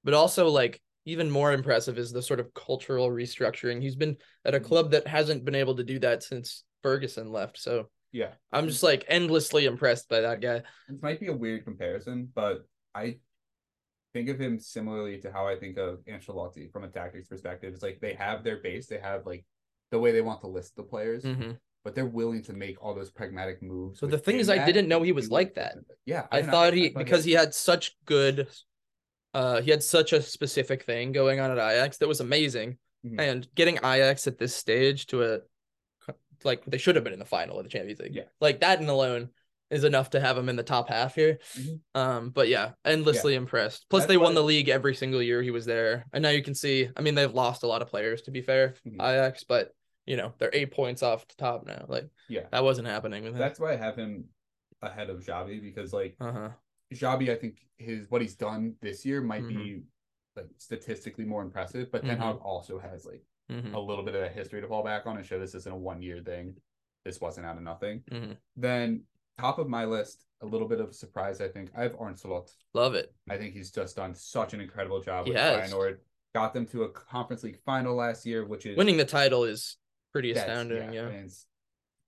[0.02, 3.80] But also like even more impressive is the sort of cultural restructuring.
[3.80, 4.64] He's been at a Mhm.
[4.64, 7.56] club that hasn't been able to do that since Ferguson left.
[7.56, 10.62] So Yeah, I'm just like endlessly impressed by that guy.
[10.88, 13.18] this might be a weird comparison, but I
[14.14, 17.74] think of him similarly to how I think of Ancelotti from a tactics perspective.
[17.74, 19.44] It's like they have their base, they have like
[19.90, 21.52] the way they want to list the players, hmm
[21.84, 24.00] but they're willing to make all those pragmatic moves.
[24.00, 25.54] So the thing within is, I didn't know he was do like it.
[25.54, 25.76] that.
[26.04, 28.48] Yeah, I know, thought he thought because he had such good
[29.32, 32.78] uh he had such a specific thing going on at Ajax that was amazing.
[33.06, 33.20] Mhm.
[33.20, 35.40] And getting Ajax at this stage to a
[36.44, 38.14] like they should have been in the final of the Champions League.
[38.14, 38.24] Yeah.
[38.40, 39.30] Like that and alone
[39.70, 41.38] is enough to have him in the top half here.
[41.56, 41.80] Mhm.
[41.94, 43.86] Um but yeah, endlessly impressed.
[43.90, 46.06] Plus That's they won the league every single year he was there.
[46.12, 48.40] And now you can see, I mean they've lost a lot of players to be
[48.40, 48.94] fair, Mhm.
[48.94, 49.72] Ajax, but
[50.06, 51.84] you know, they're 8 points off the top now.
[51.86, 52.46] Like yeah.
[52.50, 53.38] that wasn't happening with him.
[53.38, 54.24] That's why I have him
[54.80, 56.50] ahead of Xabi because like uh-huh.
[56.94, 59.58] Xabi, I think his what he's done this year might Mm-hmm.
[59.62, 59.82] be
[60.34, 62.20] like statistically more impressive, but Ten Mhm.
[62.22, 63.72] Hag also has like Mhm.
[63.74, 65.76] a little bit of a history to fall back on and show this isn't a
[65.76, 66.54] one year thing.
[67.04, 68.02] This wasn't out of nothing.
[68.10, 68.36] Mhm.
[68.56, 69.04] Then
[69.38, 71.40] top of my list, a little bit of a surprise.
[71.40, 72.52] I think I have Arne Slot.
[72.74, 73.14] Love it.
[73.30, 75.72] I think he's just done such an incredible job He with has.
[75.72, 75.98] Feyenoord.
[76.34, 79.78] Got them to a Conference League final last year, which is Winning the title is
[80.12, 81.08] pretty astounding, yeah.
[81.08, 81.46] it's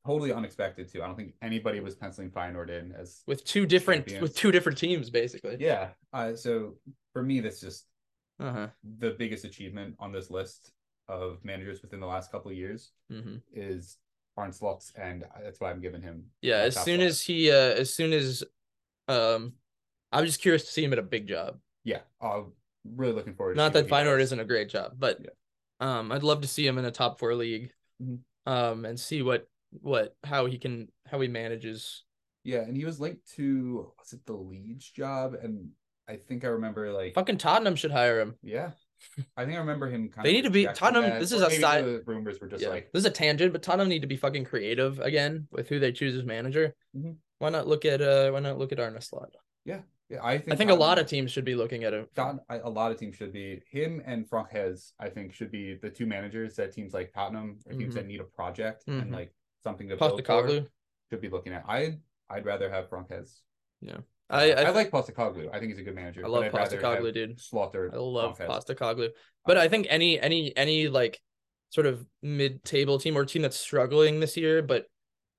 [0.07, 1.03] totally unexpected too.
[1.03, 4.23] I don't think anybody was penciling Feyenoord in as With two different Champions.
[4.23, 5.57] with two different teams basically.
[5.59, 5.93] yeah.
[6.13, 6.77] Uh, so
[7.15, 7.87] for me, that's just
[8.39, 8.69] Uh-huh.
[8.99, 10.73] the biggest achievement on this list
[11.11, 13.99] of managers within the last couple of years hmm is
[14.37, 16.25] Arne Slot's, and that's why I'm giving him.
[16.41, 18.45] Yeah, as soon as he uh as soon as
[19.09, 19.55] um
[20.13, 21.59] I'm just curious to see him at a big job.
[21.85, 22.53] yeah, I'm
[22.85, 23.57] really looking forward.
[23.57, 25.31] Not to that Feyenoord isn't a great job, but Yeah.
[25.81, 27.73] um I'd love to see him in a top 4 league.
[28.03, 28.21] Mhm.
[28.47, 29.49] Um and see what
[29.81, 32.05] what how he can how he manages.
[32.45, 35.71] Yeah, and he was linked to was it the Leeds job, and
[36.09, 38.37] I think I remember like Fucking Tottenham should hire him.
[38.43, 38.71] yeah,
[39.37, 40.09] I think I remember him.
[40.09, 40.25] Kind of.
[40.25, 42.69] They need to be- Tottenham- this is a side- The rumors were just yeah.
[42.69, 45.79] like this is a tangent, but Tottenham need to be fucking creative again with who
[45.79, 46.75] they choose as manager.
[46.97, 47.17] Mhm.
[47.39, 49.35] Why not look at uh why not look at Arne Slot?
[49.65, 49.81] yeah,
[50.23, 52.09] I think I think a lot of teams should be looking at him.
[52.49, 54.93] A lot of teams should be him and Frank Hez.
[54.99, 57.99] I think should be the two managers that teams like Tottenham or teams Mhm.
[57.99, 59.03] that need a project Mhm.
[59.03, 59.33] and like
[59.63, 60.67] something to build for
[61.11, 61.65] should be looking at.
[61.69, 61.99] I
[62.29, 63.43] I'd rather have Frank Hez.
[64.31, 65.49] I I, I like Postecoglou.
[65.53, 66.25] I think he's a good manager.
[66.25, 67.41] I love Postecoglou, dude.
[67.41, 67.91] Slaughter.
[67.93, 68.39] I love.
[68.39, 69.11] Postecoglou.
[69.45, 71.21] But I think any any any like
[71.71, 74.87] sort of mid-table team or team that's struggling this year but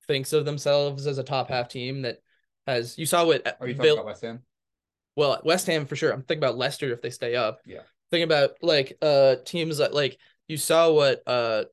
[0.06, 2.16] thinks of themselves as a top half team that
[2.66, 4.40] has you saw what Are you talking about West Ham?
[5.14, 6.10] well West Ham for sure.
[6.10, 7.60] I'm thinking about Leicester if they stay up.
[7.66, 7.80] Yeah.
[8.10, 10.18] Thinking about like uh teams that like
[10.48, 11.64] you saw what uh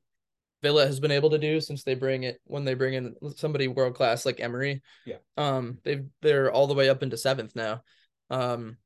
[0.62, 3.68] Villa has been able to do since they bring it when they bring in somebody
[3.68, 4.82] world class like Emery.
[5.06, 5.16] Yeah.
[5.36, 7.82] Um they've they're all the way up into seventh now.
[8.28, 8.76] Um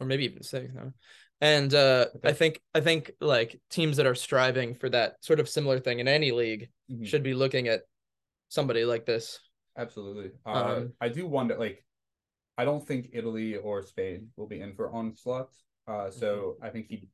[0.00, 0.92] or maybe even sixth now.
[1.40, 5.48] And uh I think I think like teams that are striving for that sort of
[5.48, 7.06] similar thing in any league Mhm.
[7.06, 7.82] should be looking at
[8.48, 9.38] somebody like this.
[9.78, 10.32] Absolutely.
[10.44, 11.82] Uh, Um, I do wonder, like,
[12.58, 15.48] I don't think Italy or Spain will be in for Arne Slot.
[15.86, 16.64] Uh, so Mm-hmm.
[16.66, 17.08] I think he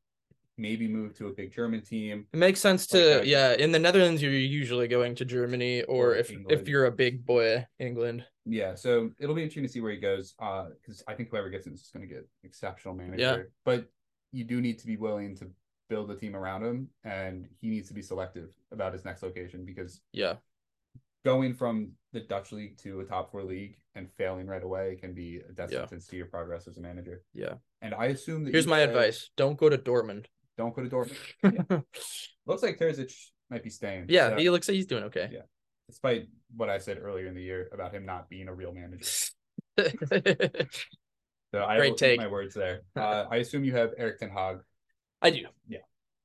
[0.58, 2.26] maybe move to a big German team.
[2.32, 6.30] It makes sense to yeah, in the Netherlands you're usually going to Germany or if
[6.48, 8.24] if you're a big boy, England.
[8.44, 10.34] Yeah, so it'll be interesting to see where he goes.
[10.38, 13.18] Uh, because I think whoever gets him is going to get exceptional manager.
[13.18, 13.36] Yeah.
[13.64, 13.86] But
[14.32, 15.50] you do need to be willing to
[15.88, 19.64] build a team around him, and he needs to be selective about his next location
[19.64, 20.36] because Yeah.
[21.24, 25.12] going from the Dutch league to a top four league and failing right away can
[25.14, 25.80] be a death Yeah.
[25.80, 27.22] sentence to your progress as a manager.
[27.34, 27.54] Yeah.
[27.82, 29.30] And I assume that Here's my said, advice.
[29.36, 30.26] Don't go to Dortmund.
[30.58, 31.16] Don't go to Dortmund.
[31.70, 31.78] yeah,
[32.46, 33.14] Looks like Terzic
[33.48, 34.06] might be staying.
[34.10, 35.30] so- he looks like he's doing okay.
[35.32, 35.42] Yeah.
[35.88, 39.06] despite what I said earlier in the year about him not being a real manager.
[41.54, 42.18] So I Great take.
[42.20, 42.82] my words there.
[42.94, 44.58] Uh, I assume you have Eric Ten Hag.
[45.22, 45.46] I do.
[45.66, 45.78] Yeah.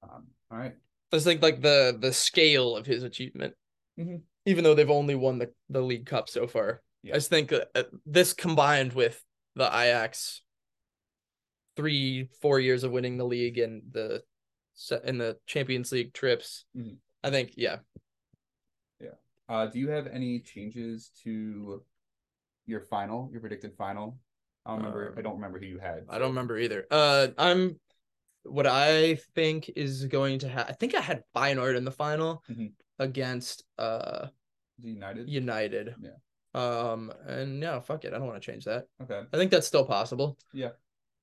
[0.03, 0.73] Um, all right.
[1.13, 3.53] I just think like the the scale of his achievement,
[3.97, 4.23] Mhm.
[4.45, 6.81] even though they've only won the, the league cup so far.
[7.03, 7.13] Yeah.
[7.13, 9.23] I just think uh, uh, this combined with
[9.55, 10.41] the Ajax
[11.76, 14.24] three four years of winning the league and the
[15.03, 16.97] and the Champions League trips, Mhm.
[17.24, 17.78] I think yeah.
[18.99, 19.09] Yeah.
[19.47, 21.84] Uh, do you have any changes to
[22.65, 24.17] your final, your predicted final?
[24.65, 25.07] I don't remember.
[25.09, 26.05] Um, I don't remember who you had.
[26.09, 26.86] I don't remember either.
[26.89, 27.80] Uh, I'm
[28.43, 30.74] what I think is going to happen.
[30.74, 32.74] I think I had Feyenoord in the final Mhm.
[32.99, 34.28] against uh
[34.80, 35.30] United.
[35.30, 35.95] United.
[36.01, 36.17] Yeah.
[36.55, 38.13] Um, and yeah, fuck it.
[38.13, 38.86] I don't want to change that.
[39.01, 39.24] Okay.
[39.32, 40.38] I think that's still possible.
[40.51, 40.71] Yeah.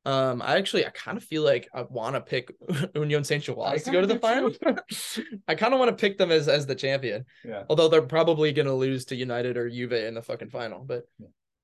[0.07, 2.55] Um, I actually I kind of feel like I want to pick
[2.95, 4.51] Union Saint I Gilloise to go to the final.
[5.49, 7.65] I kind of want to pick them as as the champion, Yeah.
[7.69, 10.85] although they're probably gonna lose to United or Juve in the fucking final.
[10.85, 11.05] But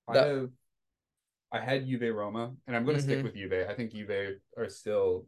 [0.08, 0.50] I That- have
[1.52, 3.66] I had Juve Roma, and I'm going to stick with Juve.
[3.70, 5.26] I think Juve are still.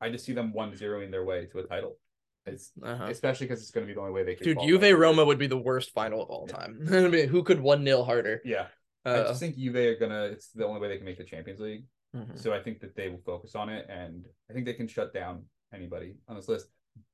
[0.00, 1.98] I just see them one zeroing their way to a title.
[2.46, 3.04] It's uh-huh.
[3.08, 4.44] especially because it's going to be the only way they can.
[4.44, 4.58] dude.
[4.66, 6.88] Juve Roma would be the worst final of all time.
[6.90, 8.40] I mean, who could one nil harder?
[8.44, 8.66] Yeah,
[9.04, 10.24] I Uh, just think Juve are gonna.
[10.24, 11.84] It's the only way they can make the Champions League.
[12.14, 12.38] Mhm.
[12.38, 15.12] So I think that they will focus on it, and I think they can shut
[15.14, 15.44] down
[15.74, 16.66] anybody on this list.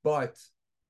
[0.03, 0.36] But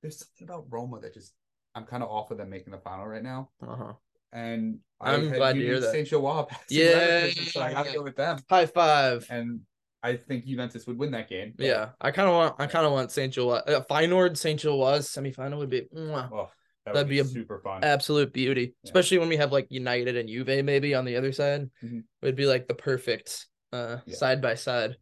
[0.01, 1.33] there's something about Roma that just
[1.75, 3.49] I'm kind of off of them making the final right now.
[3.61, 3.93] uh-huh.
[4.31, 5.91] And I'm had glad to Union hear that.
[5.91, 7.29] Saint Gilloise passing Yeah.
[7.31, 8.37] So I got to go with them.
[8.49, 9.25] High five.
[9.29, 9.61] And
[10.03, 11.53] I think Juventus would win that game.
[11.57, 12.55] but- Yeah, I kind of want.
[12.59, 13.63] I kind of want Saint Gilloise.
[13.67, 16.49] Uh, Feyenoord Saint Gilloise semifinal would be mwah, Oh,
[16.85, 17.83] that That'd be be, a super fun.
[17.83, 18.87] absolute beauty, Yeah.
[18.89, 21.69] especially when we have like United and Juve maybe on the other side.
[21.83, 21.99] Mhm.
[21.99, 24.15] It would be like the perfect uh Yeah.
[24.15, 24.97] side by side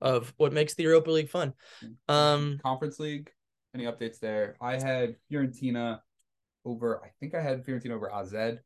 [0.00, 1.54] of what makes the Europa League fun.
[2.08, 3.30] Um, Conference League.
[3.74, 4.56] Any updates there?
[4.60, 6.00] I had Fiorentina
[6.64, 7.02] over.
[7.04, 8.58] I think I had Fiorentina over AZ.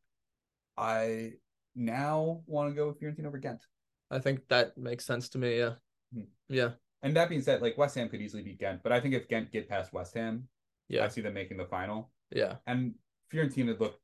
[0.76, 1.32] I
[1.74, 3.62] now want to go with Fiorentina over Ghent.
[4.10, 5.58] I think that makes sense to me.
[5.58, 5.74] Yeah,
[6.14, 6.26] Mhm.
[6.48, 6.72] yeah,
[7.02, 9.28] And that being said, like West Ham could easily beat Ghent, but I think if
[9.28, 10.48] Ghent get past West Ham,
[10.88, 12.10] yeah, I see them making the final.
[12.30, 12.94] yeah, And
[13.30, 14.00] Fiorentina look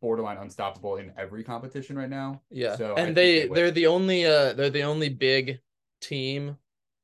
[0.00, 2.40] borderline unstoppable in every competition right now.
[2.50, 2.76] yeah.
[2.76, 5.58] So and they they they're the only uh they're the only big
[6.00, 6.56] team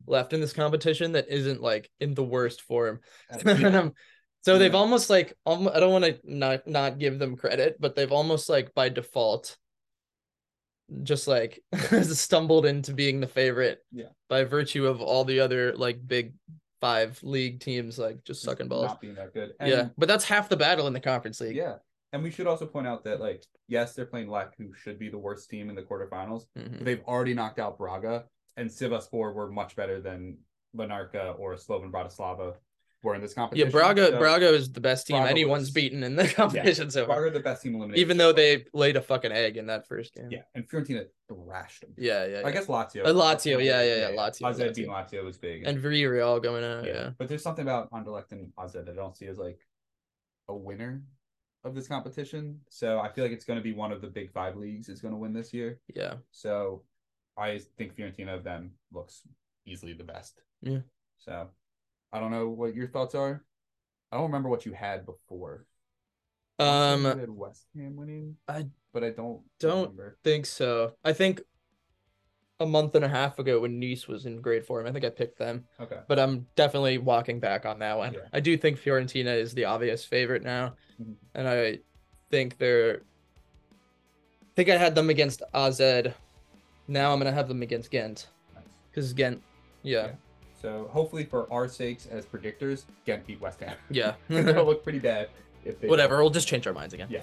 [0.07, 3.01] left in this competition that isn't like in the worst form.
[3.45, 3.89] Yeah.
[4.43, 7.95] so they've almost like almo- I don't want to not not give them credit, but
[7.97, 9.57] they've almost like by default
[11.03, 11.61] just like
[12.03, 14.07] stumbled into being the favorite Yeah.
[14.29, 16.33] by virtue of all the other like big
[16.81, 18.87] five league teams like just sucking balls.
[18.87, 19.53] Not being that good.
[19.61, 21.57] yeah, but that's half the battle in the conference league.
[21.57, 21.77] Yeah.
[22.13, 25.09] And we should also point out that, like, yes, they're playing Lech, who should be
[25.11, 26.79] the worst team in the quarterfinals, Mhm.
[26.79, 28.25] but they've already knocked out Braga,
[28.57, 30.39] and Sivaspor were much better than
[30.77, 32.57] Larnaca or Slovan Bratislava
[33.03, 33.69] were in this competition.
[33.69, 33.73] Yeah.
[33.73, 37.07] Braga So, Braga is the best team Braga anyone's was- beaten in the competition so
[37.07, 37.21] far.
[37.21, 38.01] Braga the best team eliminated.
[38.01, 40.29] Even though they laid a fucking egg in that first game.
[40.31, 41.95] Yeah, and Fiorentina thrashed them.
[41.97, 42.39] Yeah, yeah.
[42.39, 42.51] I yeah.
[42.51, 43.05] guess Lazio.
[43.07, 44.75] Uh, Lazio, yeah, yeah, yeah, Lazio, AZ Lazio.
[44.75, 45.65] beating Lazio was big.
[45.65, 46.93] And Villarreal going out, yeah.
[46.93, 47.11] yeah.
[47.19, 49.61] But there's something about Anderlecht and AZ that I don't see as like
[50.49, 51.03] a winner
[51.65, 52.61] of this competition.
[52.71, 55.01] So I feel like it's going to be one of the big five leagues is
[55.01, 55.81] going to win this year.
[55.95, 56.15] Yeah.
[56.31, 56.83] So
[57.37, 59.23] I think Fiorentina of them looks
[59.67, 60.41] easily the best.
[60.63, 60.81] Yeah.
[61.19, 61.49] So
[62.13, 63.45] I don't know what your thoughts are.
[64.11, 65.67] I don't remember what you had before.
[66.59, 68.37] I wanna say you Um had West Ham winning.
[68.49, 70.19] I but I don't don't- remember.
[70.25, 70.95] think so.
[71.05, 71.43] I think
[72.61, 75.11] a month and a half ago when Nice was in great form, I think I
[75.11, 75.65] picked them.
[75.81, 75.99] Okay.
[76.09, 78.15] But I'm definitely walking back on that one.
[78.15, 78.21] Yeah.
[78.33, 80.75] I do think Fiorentina is the obvious favorite now.
[81.01, 81.15] Mhm.
[81.35, 81.79] And I
[82.31, 83.03] think they're
[84.43, 85.81] I think I had them against AZ.
[86.89, 88.27] Now I'm gonna have them against Ghent.
[88.55, 88.65] Nice.
[88.91, 89.41] Because Ghent
[89.85, 90.07] yeah.
[90.07, 90.13] Yeah.
[90.61, 93.77] So hopefully for our sakes as predictors, Ghent beat West Ham.
[93.89, 94.15] Yeah.
[94.29, 95.29] It'll look pretty bad
[95.65, 97.07] if they Whatever, we'll just change our minds again.
[97.09, 97.23] Yeah.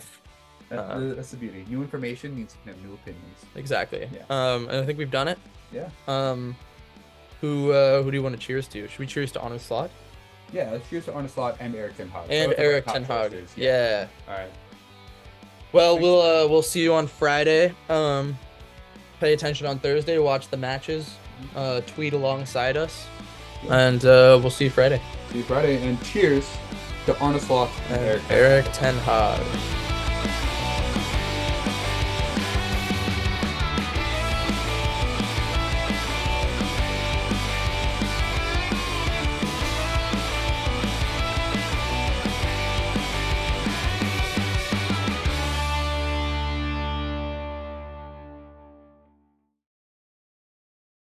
[0.70, 1.66] That's, Uh, the, that's the beauty.
[1.70, 3.38] New information means you can have new opinions.
[3.56, 4.10] Exactly.
[4.12, 4.24] Yeah.
[4.30, 5.38] Um, and I think we've done it.
[5.72, 5.90] Yeah.
[6.08, 6.56] Um,
[7.42, 8.88] who uh, who do you want to cheers to?
[8.88, 9.92] Should we cheers to Arne Slot
[10.52, 12.28] Yeah, let's cheers to Arne Slot and Erik Ten Hag.
[12.30, 13.32] and Both of our Erik Ten Hag?
[13.32, 13.50] choices.
[13.58, 14.08] Yeah.
[14.28, 14.50] All right.
[15.74, 16.02] Well, Thanks.
[16.04, 17.74] we'll uh, we'll see you on Friday.
[17.90, 18.38] Um,
[19.20, 20.18] pay attention on Thursday.
[20.18, 21.14] Watch the matches.
[21.56, 23.06] Uh, tweet alongside us,
[23.70, 25.02] and uh, we'll see you Friday.
[25.32, 26.48] See you Friday, and cheers
[27.06, 28.32] to Arne Slot and And Erik.
[28.66, 29.85] Erik Ten Hag.